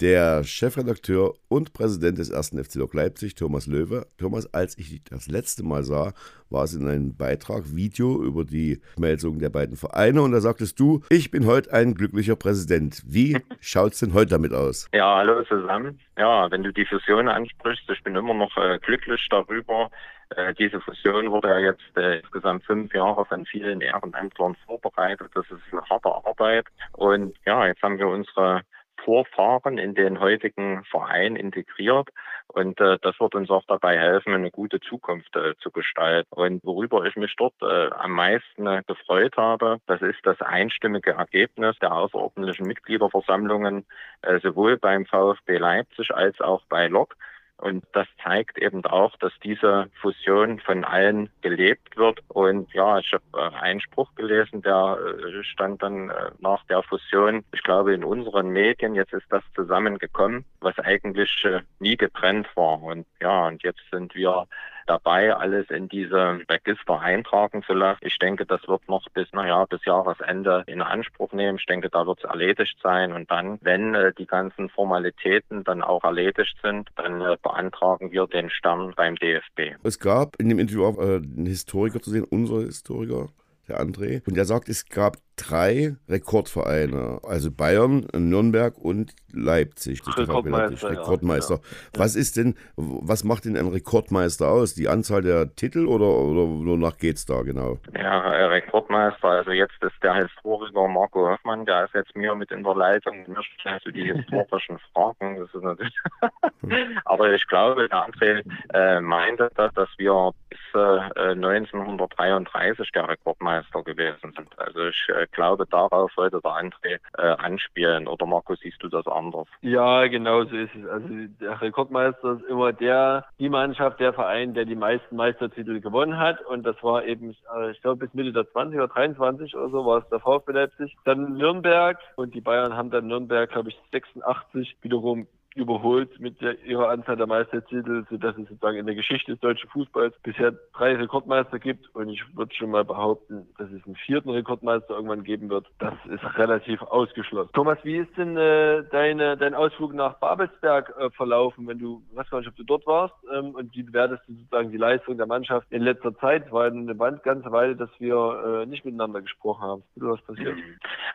der 0.00 0.44
Chefredakteur 0.44 1.34
und 1.48 1.72
Präsident 1.72 2.18
des 2.18 2.30
ersten 2.30 2.62
FC 2.62 2.76
Lok 2.76 2.94
Leipzig, 2.94 3.34
Thomas 3.34 3.66
Löwe. 3.66 4.06
Thomas, 4.16 4.52
als 4.54 4.78
ich 4.78 4.90
dich 4.90 5.04
das 5.04 5.28
letzte 5.28 5.64
Mal 5.64 5.82
sah, 5.82 6.12
war 6.50 6.64
es 6.64 6.74
in 6.74 6.88
einem 6.88 7.16
Beitrag, 7.16 7.74
Video 7.74 8.22
über 8.22 8.44
die 8.44 8.80
Meldung 8.96 9.38
der 9.38 9.50
beiden 9.50 9.76
Vereine 9.76 10.22
und 10.22 10.32
da 10.32 10.40
sagtest 10.40 10.78
du, 10.78 11.02
ich 11.10 11.30
bin 11.30 11.46
heute 11.46 11.72
ein 11.72 11.94
glücklicher 11.94 12.36
Präsident. 12.36 13.02
Wie 13.06 13.38
schaut 13.60 13.92
es 13.92 14.00
denn 14.00 14.14
heute 14.14 14.30
damit 14.30 14.52
aus? 14.52 14.88
Ja, 14.94 15.16
hallo 15.16 15.42
zusammen. 15.44 15.98
Ja, 16.16 16.50
wenn 16.50 16.62
du 16.62 16.72
die 16.72 16.86
Fusion 16.86 17.28
ansprichst, 17.28 17.90
ich 17.90 18.02
bin 18.04 18.14
immer 18.14 18.34
noch 18.34 18.56
äh, 18.56 18.78
glücklich 18.78 19.26
darüber. 19.30 19.90
Äh, 20.36 20.54
diese 20.54 20.80
Fusion 20.80 21.30
wurde 21.30 21.48
ja 21.48 21.58
jetzt 21.58 21.96
äh, 21.96 22.18
insgesamt 22.18 22.64
fünf 22.64 22.94
Jahre 22.94 23.24
von 23.24 23.46
vielen 23.46 23.80
Ehrenämtlern 23.80 24.56
vorbereitet. 24.66 25.30
Das 25.34 25.46
ist 25.46 25.60
eine 25.72 25.82
harte 25.88 26.08
Arbeit. 26.08 26.66
Und 26.92 27.34
ja, 27.46 27.66
jetzt 27.66 27.82
haben 27.82 27.98
wir 27.98 28.08
unsere 28.08 28.62
Vorfahren 29.04 29.78
in 29.78 29.94
den 29.94 30.20
heutigen 30.20 30.84
Verein 30.84 31.36
integriert. 31.36 32.08
Und 32.48 32.80
äh, 32.80 32.98
das 33.02 33.20
wird 33.20 33.34
uns 33.34 33.50
auch 33.50 33.64
dabei 33.66 33.98
helfen, 33.98 34.32
eine 34.32 34.50
gute 34.50 34.80
Zukunft 34.80 35.34
äh, 35.36 35.54
zu 35.58 35.70
gestalten. 35.70 36.32
Und 36.34 36.64
worüber 36.64 37.04
ich 37.04 37.14
mich 37.16 37.34
dort 37.36 37.54
äh, 37.62 37.90
am 37.90 38.12
meisten 38.12 38.66
äh, 38.66 38.82
gefreut 38.86 39.36
habe, 39.36 39.80
das 39.86 40.00
ist 40.00 40.20
das 40.24 40.40
einstimmige 40.40 41.12
Ergebnis 41.12 41.78
der 41.80 41.92
außerordentlichen 41.92 42.66
Mitgliederversammlungen, 42.66 43.84
äh, 44.22 44.40
sowohl 44.40 44.78
beim 44.78 45.04
VfB 45.04 45.58
Leipzig 45.58 46.10
als 46.14 46.40
auch 46.40 46.62
bei 46.68 46.86
Lok. 46.86 47.16
Und 47.58 47.84
das 47.92 48.06
zeigt 48.22 48.56
eben 48.58 48.84
auch, 48.84 49.16
dass 49.16 49.32
diese 49.42 49.90
Fusion 50.00 50.60
von 50.60 50.84
allen 50.84 51.28
gelebt 51.42 51.96
wird. 51.96 52.20
Und 52.28 52.72
ja, 52.72 52.98
ich 52.98 53.12
habe 53.12 53.24
äh, 53.34 53.56
einen 53.60 53.80
Spruch 53.80 54.14
gelesen, 54.14 54.62
der 54.62 54.96
äh, 55.00 55.42
stand 55.42 55.82
dann 55.82 56.08
äh, 56.10 56.30
nach 56.38 56.64
der 56.66 56.84
Fusion, 56.84 57.44
ich 57.52 57.62
glaube 57.64 57.94
in 57.94 58.04
unseren 58.04 58.50
Medien, 58.50 58.94
jetzt 58.94 59.12
ist 59.12 59.26
das 59.30 59.42
zusammengekommen, 59.56 60.44
was 60.60 60.78
eigentlich 60.78 61.44
nie 61.80 61.96
getrennt 61.96 62.46
war. 62.54 62.80
Und 62.80 63.06
ja, 63.20 63.48
und 63.48 63.62
jetzt 63.64 63.82
sind 63.90 64.14
wir 64.14 64.46
dabei, 64.88 65.34
alles 65.34 65.70
in 65.70 65.88
diese 65.88 66.40
Register 66.48 67.00
eintragen 67.00 67.62
zu 67.62 67.74
lassen. 67.74 68.00
Ich 68.02 68.18
denke, 68.18 68.46
das 68.46 68.66
wird 68.66 68.88
noch 68.88 69.06
bis, 69.14 69.28
naja, 69.32 69.64
bis 69.66 69.84
Jahresende 69.84 70.64
in 70.66 70.82
Anspruch 70.82 71.32
nehmen. 71.32 71.58
Ich 71.58 71.66
denke, 71.66 71.90
da 71.90 72.06
wird 72.06 72.18
es 72.18 72.24
erledigt 72.24 72.76
sein. 72.82 73.12
Und 73.12 73.30
dann, 73.30 73.58
wenn 73.62 73.94
äh, 73.94 74.12
die 74.16 74.26
ganzen 74.26 74.68
Formalitäten 74.68 75.64
dann 75.64 75.82
auch 75.82 76.04
erledigt 76.04 76.56
sind, 76.62 76.88
dann 76.96 77.20
äh, 77.20 77.36
beantragen 77.42 78.12
wir 78.12 78.26
den 78.26 78.50
Stern 78.50 78.92
beim 78.96 79.16
DFB. 79.16 79.76
Es 79.82 79.98
gab 79.98 80.36
in 80.40 80.48
dem 80.48 80.58
Interview 80.58 80.86
auch 80.86 80.98
äh, 80.98 81.16
einen 81.16 81.46
Historiker 81.46 82.00
zu 82.00 82.10
sehen, 82.10 82.24
unser 82.24 82.60
Historiker, 82.62 83.28
der 83.68 83.80
André. 83.80 84.26
Und 84.26 84.36
der 84.36 84.44
sagt, 84.44 84.68
es 84.68 84.88
gab 84.88 85.16
drei 85.38 85.96
Rekordvereine, 86.08 87.20
also 87.22 87.50
Bayern, 87.50 88.06
Nürnberg 88.12 88.76
und 88.76 89.14
Leipzig. 89.32 90.02
Rekordmeister. 90.06 90.90
Rekordmeister. 90.90 91.54
Ja. 91.54 92.00
Was 92.00 92.16
ist 92.16 92.36
denn, 92.36 92.54
was 92.76 93.24
macht 93.24 93.44
denn 93.44 93.56
ein 93.56 93.68
Rekordmeister 93.68 94.48
aus? 94.48 94.74
Die 94.74 94.88
Anzahl 94.88 95.22
der 95.22 95.54
Titel 95.54 95.86
oder, 95.86 96.06
oder 96.06 96.42
wonach 96.42 96.96
geht 96.98 97.16
es 97.16 97.26
da 97.26 97.42
genau? 97.42 97.78
Ja, 97.94 98.20
Rekordmeister, 98.48 99.28
also 99.28 99.50
jetzt 99.52 99.82
ist 99.82 100.02
der 100.02 100.14
Historiker 100.14 100.88
Marco 100.88 101.28
Hoffmann, 101.28 101.64
der 101.66 101.84
ist 101.84 101.94
jetzt 101.94 102.16
mir 102.16 102.34
mit 102.34 102.50
in 102.50 102.64
der 102.64 102.74
Leitung. 102.74 103.24
Mir 103.28 103.42
stellst 103.60 103.86
du 103.86 103.92
die 103.92 104.12
historischen 104.12 104.78
Fragen. 104.92 105.38
Das 105.38 105.54
ist 105.54 105.62
natürlich 105.62 105.98
Aber 107.04 107.32
ich 107.32 107.46
glaube, 107.46 107.88
der 107.88 108.06
André 108.06 108.42
äh, 108.74 109.00
meinte, 109.00 109.50
dass, 109.54 109.72
dass 109.74 109.88
wir 109.98 110.32
bis 110.48 110.58
äh, 110.74 111.30
1933 111.32 112.90
der 112.92 113.08
Rekordmeister 113.08 113.82
gewesen 113.82 114.32
sind. 114.34 114.58
Also 114.58 114.86
ich 114.86 115.08
äh, 115.08 115.26
glaube, 115.32 115.66
darauf 115.66 116.10
wollte 116.16 116.40
der 116.42 116.52
André 116.52 116.98
äh, 117.16 117.22
anspielen. 117.22 118.08
Oder 118.08 118.26
Markus, 118.26 118.58
siehst 118.60 118.82
du 118.82 118.88
das 118.88 119.06
anders? 119.06 119.46
Ja, 119.60 120.06
genau 120.06 120.44
so 120.44 120.56
ist 120.56 120.74
es. 120.74 120.88
Also 120.88 121.08
der 121.40 121.60
Rekordmeister 121.60 122.34
ist 122.34 122.44
immer 122.44 122.72
der, 122.72 123.24
die 123.38 123.48
Mannschaft, 123.48 124.00
der 124.00 124.12
Verein, 124.12 124.54
der 124.54 124.64
die 124.64 124.76
meisten 124.76 125.16
Meistertitel 125.16 125.80
gewonnen 125.80 126.18
hat. 126.18 126.40
Und 126.46 126.64
das 126.64 126.76
war 126.82 127.04
eben, 127.04 127.36
äh, 127.56 127.70
ich 127.70 127.80
glaube, 127.82 128.06
bis 128.06 128.14
Mitte 128.14 128.32
der 128.32 128.50
20 128.50 128.78
oder 128.78 128.88
23 128.88 129.54
oder 129.54 129.70
so 129.70 129.86
war 129.86 129.98
es 129.98 130.08
der 130.08 130.20
VfB 130.20 130.52
Leipzig. 130.52 130.96
Dann 131.04 131.34
Nürnberg 131.34 131.98
und 132.16 132.34
die 132.34 132.40
Bayern 132.40 132.74
haben 132.74 132.90
dann 132.90 133.06
Nürnberg, 133.06 133.50
glaube 133.50 133.70
ich, 133.70 133.78
86 133.92 134.76
wiederum 134.82 135.26
überholt 135.54 136.18
mit 136.20 136.40
der, 136.40 136.58
ihrer 136.64 136.90
Anzahl 136.90 137.16
der 137.16 137.26
Meistertitel, 137.26 138.04
sodass 138.08 138.36
es 138.36 138.48
sozusagen 138.48 138.78
in 138.78 138.86
der 138.86 138.94
Geschichte 138.94 139.32
des 139.32 139.40
deutschen 139.40 139.68
Fußballs 139.70 140.14
bisher 140.22 140.52
drei 140.74 140.94
Rekordmeister 140.96 141.58
gibt. 141.58 141.94
Und 141.94 142.10
ich 142.10 142.22
würde 142.36 142.54
schon 142.54 142.70
mal 142.70 142.84
behaupten, 142.84 143.48
dass 143.58 143.70
es 143.70 143.84
einen 143.84 143.96
vierten 143.96 144.30
Rekordmeister 144.30 144.94
irgendwann 144.94 145.24
geben 145.24 145.50
wird. 145.50 145.66
Das 145.78 145.94
ist 146.06 146.22
relativ 146.38 146.82
ausgeschlossen. 146.82 147.50
Thomas, 147.52 147.78
wie 147.82 147.96
ist 147.96 148.16
denn 148.16 148.36
äh, 148.36 148.84
deine, 148.90 149.36
dein 149.36 149.54
Ausflug 149.54 149.94
nach 149.94 150.14
Babelsberg 150.18 150.94
äh, 150.98 151.10
verlaufen, 151.10 151.66
wenn 151.66 151.78
du, 151.78 152.02
ich 152.10 152.16
weiß 152.16 152.30
nicht, 152.32 152.48
ob 152.48 152.56
du 152.56 152.64
dort 152.64 152.86
warst, 152.86 153.14
ähm, 153.34 153.54
und 153.54 153.74
wie 153.74 153.82
bewertest 153.82 154.22
du 154.28 154.34
sozusagen 154.34 154.70
die 154.70 154.76
Leistung 154.76 155.16
der 155.16 155.26
Mannschaft 155.26 155.66
in 155.70 155.82
letzter 155.82 156.16
Zeit? 156.18 156.50
War 156.52 156.66
eine 156.66 156.94
ganze 157.22 157.50
Weile, 157.50 157.74
dass 157.74 157.90
wir 157.98 158.62
äh, 158.62 158.66
nicht 158.66 158.84
miteinander 158.84 159.22
gesprochen 159.22 159.62
haben. 159.62 159.82
Was 159.96 160.20
passiert? 160.22 160.56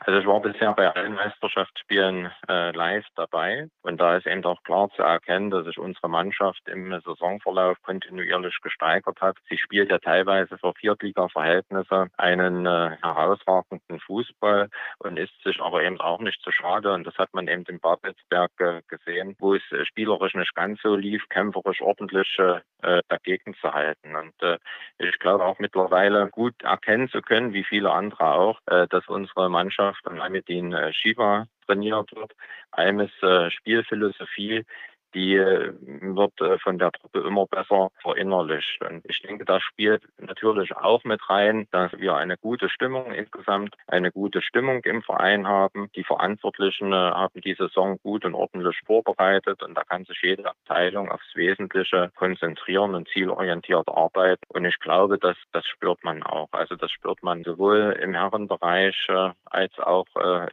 Also 0.01 0.19
ich 0.19 0.27
war 0.27 0.41
bisher 0.41 0.73
bei 0.73 0.93
allen 0.93 1.13
Meisterschaftsspielen 1.15 2.29
äh, 2.49 2.71
live 2.71 3.05
dabei 3.15 3.69
und 3.81 4.01
da 4.01 4.17
ist 4.17 4.27
eben 4.33 4.43
auch 4.45 4.61
klar 4.63 4.89
zu 4.95 5.03
erkennen, 5.03 5.51
dass 5.51 5.65
sich 5.65 5.77
unsere 5.77 6.09
Mannschaft 6.09 6.67
im 6.67 6.91
Saisonverlauf 7.01 7.81
kontinuierlich 7.83 8.57
gesteigert 8.61 9.21
hat. 9.21 9.37
Sie 9.49 9.57
spielt 9.57 9.91
ja 9.91 9.99
teilweise 9.99 10.57
für 10.57 10.73
Viertliga-Verhältnisse 10.73 12.07
einen 12.17 12.65
äh, 12.65 12.97
herausragenden 13.01 13.99
Fußball 13.99 14.69
und 14.99 15.17
ist 15.17 15.33
sich 15.43 15.61
aber 15.61 15.83
eben 15.83 15.99
auch 15.99 16.19
nicht 16.19 16.41
zu 16.41 16.51
schade. 16.51 16.93
Und 16.93 17.05
das 17.05 17.17
hat 17.17 17.33
man 17.33 17.47
eben 17.47 17.63
in 17.67 17.79
Babelsberg 17.79 18.51
äh, 18.59 18.81
gesehen, 18.87 19.35
wo 19.39 19.55
es 19.55 19.63
äh, 19.71 19.85
spielerisch 19.85 20.35
nicht 20.35 20.55
ganz 20.55 20.81
so 20.81 20.95
lief, 20.95 21.23
kämpferisch 21.29 21.81
ordentlich 21.81 22.37
äh, 22.39 23.01
dagegen 23.07 23.53
zu 23.55 23.73
halten. 23.73 24.15
Und 24.15 24.33
äh, 24.41 24.57
ich 24.97 25.17
glaube 25.19 25.45
auch 25.45 25.59
mittlerweile 25.59 26.27
gut 26.29 26.61
erkennen 26.63 27.09
zu 27.09 27.21
können, 27.21 27.53
wie 27.53 27.63
viele 27.63 27.91
andere 27.91 28.33
auch, 28.33 28.59
äh, 28.65 28.87
dass 28.87 29.07
unsere 29.07 29.49
Mannschaft 29.49 30.05
und 30.07 30.19
Amidin 30.19 30.75
Shiva 30.91 31.47
trainiert 31.65 32.13
wird. 32.15 32.33
Einem 32.71 33.01
ist 33.01 33.23
äh, 33.23 33.49
Spielphilosophie, 33.51 34.65
die 35.13 35.35
äh, 35.35 35.73
wird 35.81 36.39
äh, 36.41 36.57
von 36.59 36.77
der 36.77 36.91
Truppe 36.91 37.19
immer 37.19 37.45
besser 37.45 37.89
verinnerlicht. 38.01 38.81
Und 38.83 39.03
ich 39.05 39.21
denke, 39.21 39.45
das 39.45 39.61
spielt 39.63 40.03
natürlich 40.17 40.75
auch 40.75 41.03
mit 41.03 41.21
rein, 41.29 41.67
dass 41.71 41.91
wir 41.93 42.15
eine 42.15 42.37
gute 42.37 42.69
Stimmung 42.69 43.11
insgesamt, 43.13 43.75
eine 43.87 44.11
gute 44.11 44.41
Stimmung 44.41 44.81
im 44.83 45.03
Verein 45.03 45.47
haben. 45.47 45.89
Die 45.95 46.03
Verantwortlichen 46.03 46.91
äh, 46.91 46.95
haben 46.95 47.41
die 47.41 47.53
Saison 47.53 47.97
gut 48.03 48.25
und 48.25 48.35
ordentlich 48.35 48.79
vorbereitet 48.85 49.63
und 49.63 49.75
da 49.75 49.83
kann 49.83 50.05
sich 50.05 50.19
jede 50.21 50.49
Abteilung 50.49 51.11
aufs 51.11 51.35
Wesentliche 51.35 52.11
konzentrieren 52.15 52.95
und 52.95 53.07
zielorientiert 53.09 53.87
arbeiten. 53.87 54.43
Und 54.49 54.65
ich 54.65 54.79
glaube, 54.79 55.17
dass 55.17 55.37
das 55.51 55.65
spürt 55.67 56.03
man 56.03 56.23
auch. 56.23 56.49
Also 56.51 56.75
das 56.75 56.91
spürt 56.91 57.21
man 57.23 57.43
sowohl 57.43 57.97
im 58.01 58.13
Herrenbereich 58.13 59.07
als 59.45 59.77
auch 59.79 60.05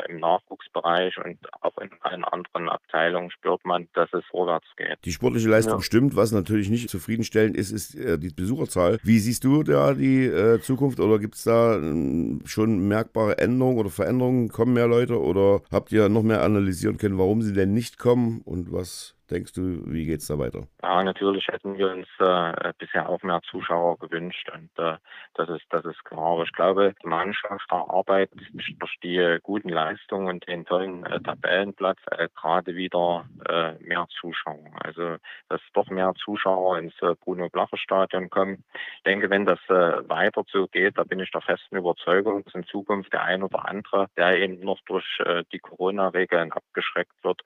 im 0.09 0.19
Nachwuchsbereich 0.19 1.19
und 1.19 1.39
auch 1.63 1.79
in 1.79 1.91
allen 2.01 2.25
anderen 2.25 2.69
Abteilungen 2.69 3.31
spürt 3.31 3.65
man, 3.65 3.89
dass 3.95 4.13
es 4.13 4.25
vorwärts 4.27 4.50
vorwärts 4.51 4.67
geht. 4.77 4.99
Die 5.05 5.13
sportliche 5.13 5.49
Leistung 5.49 5.79
ja. 5.79 5.83
stimmt, 5.83 6.17
was 6.17 6.33
natürlich 6.33 6.71
nicht 6.71 6.91
zufriedenstellend 6.91 7.57
ist, 7.57 7.71
ist 7.71 7.95
äh, 7.95 8.19
die 8.19 8.31
Besucherzahl. 8.31 8.99
Wie 9.03 9.19
siehst 9.19 9.45
du 9.45 9.63
da 9.63 9.95
die 9.95 10.25
äh, 10.25 10.61
Zukunft 10.61 11.01
oder 11.01 11.19
gibt 11.19 11.37
es 11.37 11.45
da 11.45 11.77
äh, 11.77 12.39
schon 12.45 12.89
merkbare 12.89 13.39
Änderungen 13.39 13.79
oder 13.79 13.91
Veränderungen? 13.91 14.49
Kommen 14.49 14.75
mehr 14.75 14.89
Leute 14.89 15.21
oder 15.21 15.63
habt 15.71 15.93
ihr 15.93 16.09
noch 16.09 16.23
mehr 16.23 16.43
analysieren 16.43 16.99
können, 16.99 17.19
warum 17.19 17.43
sie 17.43 17.53
denn 17.53 17.73
nicht 17.73 17.99
kommen 17.99 18.41
und 18.45 18.73
was 18.73 19.15
denkst 19.31 19.53
du, 19.53 19.83
wie 19.87 20.07
geht 20.07 20.21
es 20.21 20.27
da 20.27 20.39
weiter? 20.39 20.67
Ja, 20.83 21.03
natürlich 21.03 21.47
hätten 21.49 21.79
wir 21.79 21.91
uns 21.91 22.09
äh, 22.19 22.73
bisher 22.79 23.09
auch 23.09 23.23
mehr 23.23 23.41
Zuschauer 23.51 23.99
gewünscht 23.99 24.51
und 24.53 24.71
äh, 24.79 24.97
das 25.35 25.49
ist 25.49 25.65
das 25.71 25.85
ist 25.85 26.05
klar. 26.05 26.33
Aber 26.33 26.43
ich 26.43 26.53
glaube, 26.53 26.95
die 27.03 27.07
Mannschaft 27.07 27.67
arbeitet 27.71 28.41
durch 28.53 28.97
die 29.03 29.39
guten 29.43 29.69
Leistungen 29.69 30.29
und 30.29 30.47
den 30.49 30.65
tollen 30.65 31.05
äh, 31.07 31.21
Tabellenplatz 31.21 31.99
äh, 32.11 32.29
gerade 32.35 32.75
wieder 32.75 33.27
äh, 33.49 33.73
mehr 33.83 34.07
Zuschauer. 34.21 34.71
Also 34.83 35.17
dass 35.49 35.61
doch 35.75 35.89
mehr 35.91 36.13
Zuschauer 36.23 36.79
ins 36.79 36.95
äh, 37.03 37.15
Bruno 37.15 37.49
Blacher 37.49 37.79
Stadion 37.79 38.31
kommen. 38.31 38.65
Ich 38.97 39.03
denke, 39.05 39.31
wenn 39.31 39.47
das 39.47 39.59
weiter 39.69 40.45
so 40.51 40.67
geht, 40.67 40.99
da 40.99 41.05
bin 41.05 41.21
ich 41.21 41.31
der 41.31 41.41
festen 41.41 41.77
Überzeugung, 41.77 42.45
dass 42.45 42.55
in 42.55 42.65
Zukunft 42.65 43.13
der 43.13 43.23
ein 43.23 43.43
oder 43.43 43.69
andere, 43.69 44.09
der 44.17 44.39
eben 44.39 44.61
noch 44.61 44.81
durch 44.87 45.07
die 45.53 45.59
Corona-Regeln 45.59 46.53
abgeschreckt 46.53 47.13
wird, 47.23 47.43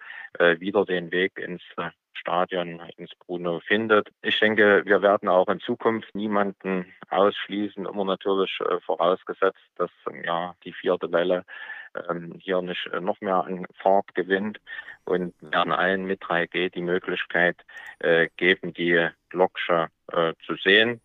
wieder 0.60 0.84
den 0.84 1.10
Weg 1.12 1.38
ins 1.38 1.62
Stadion 2.24 2.80
ins 2.96 3.14
Bruno 3.16 3.60
findet. 3.60 4.08
Ich 4.22 4.40
denke, 4.40 4.82
wir 4.86 5.02
werden 5.02 5.28
auch 5.28 5.48
in 5.48 5.60
Zukunft 5.60 6.14
niemanden 6.14 6.86
ausschließen, 7.10 7.84
immer 7.84 8.04
natürlich 8.04 8.58
äh, 8.60 8.80
vorausgesetzt, 8.80 9.60
dass 9.76 9.90
ja 10.24 10.54
die 10.64 10.72
vierte 10.72 11.12
Welle 11.12 11.44
ähm, 12.08 12.34
hier 12.40 12.62
nicht 12.62 12.86
äh, 12.86 13.00
noch 13.00 13.20
mehr 13.20 13.44
an 13.44 13.66
Fahrt 13.74 14.14
gewinnt 14.14 14.58
und 15.04 15.34
werden 15.40 15.72
allen 15.72 16.04
mit 16.04 16.22
3G 16.22 16.70
die 16.70 16.82
Möglichkeit 16.82 17.56
äh, 17.98 18.28
geben, 18.36 18.72
die 18.72 19.08
Loksche 19.32 19.88
äh, 20.12 20.32
zu 20.46 20.56
sehen. 20.56 21.00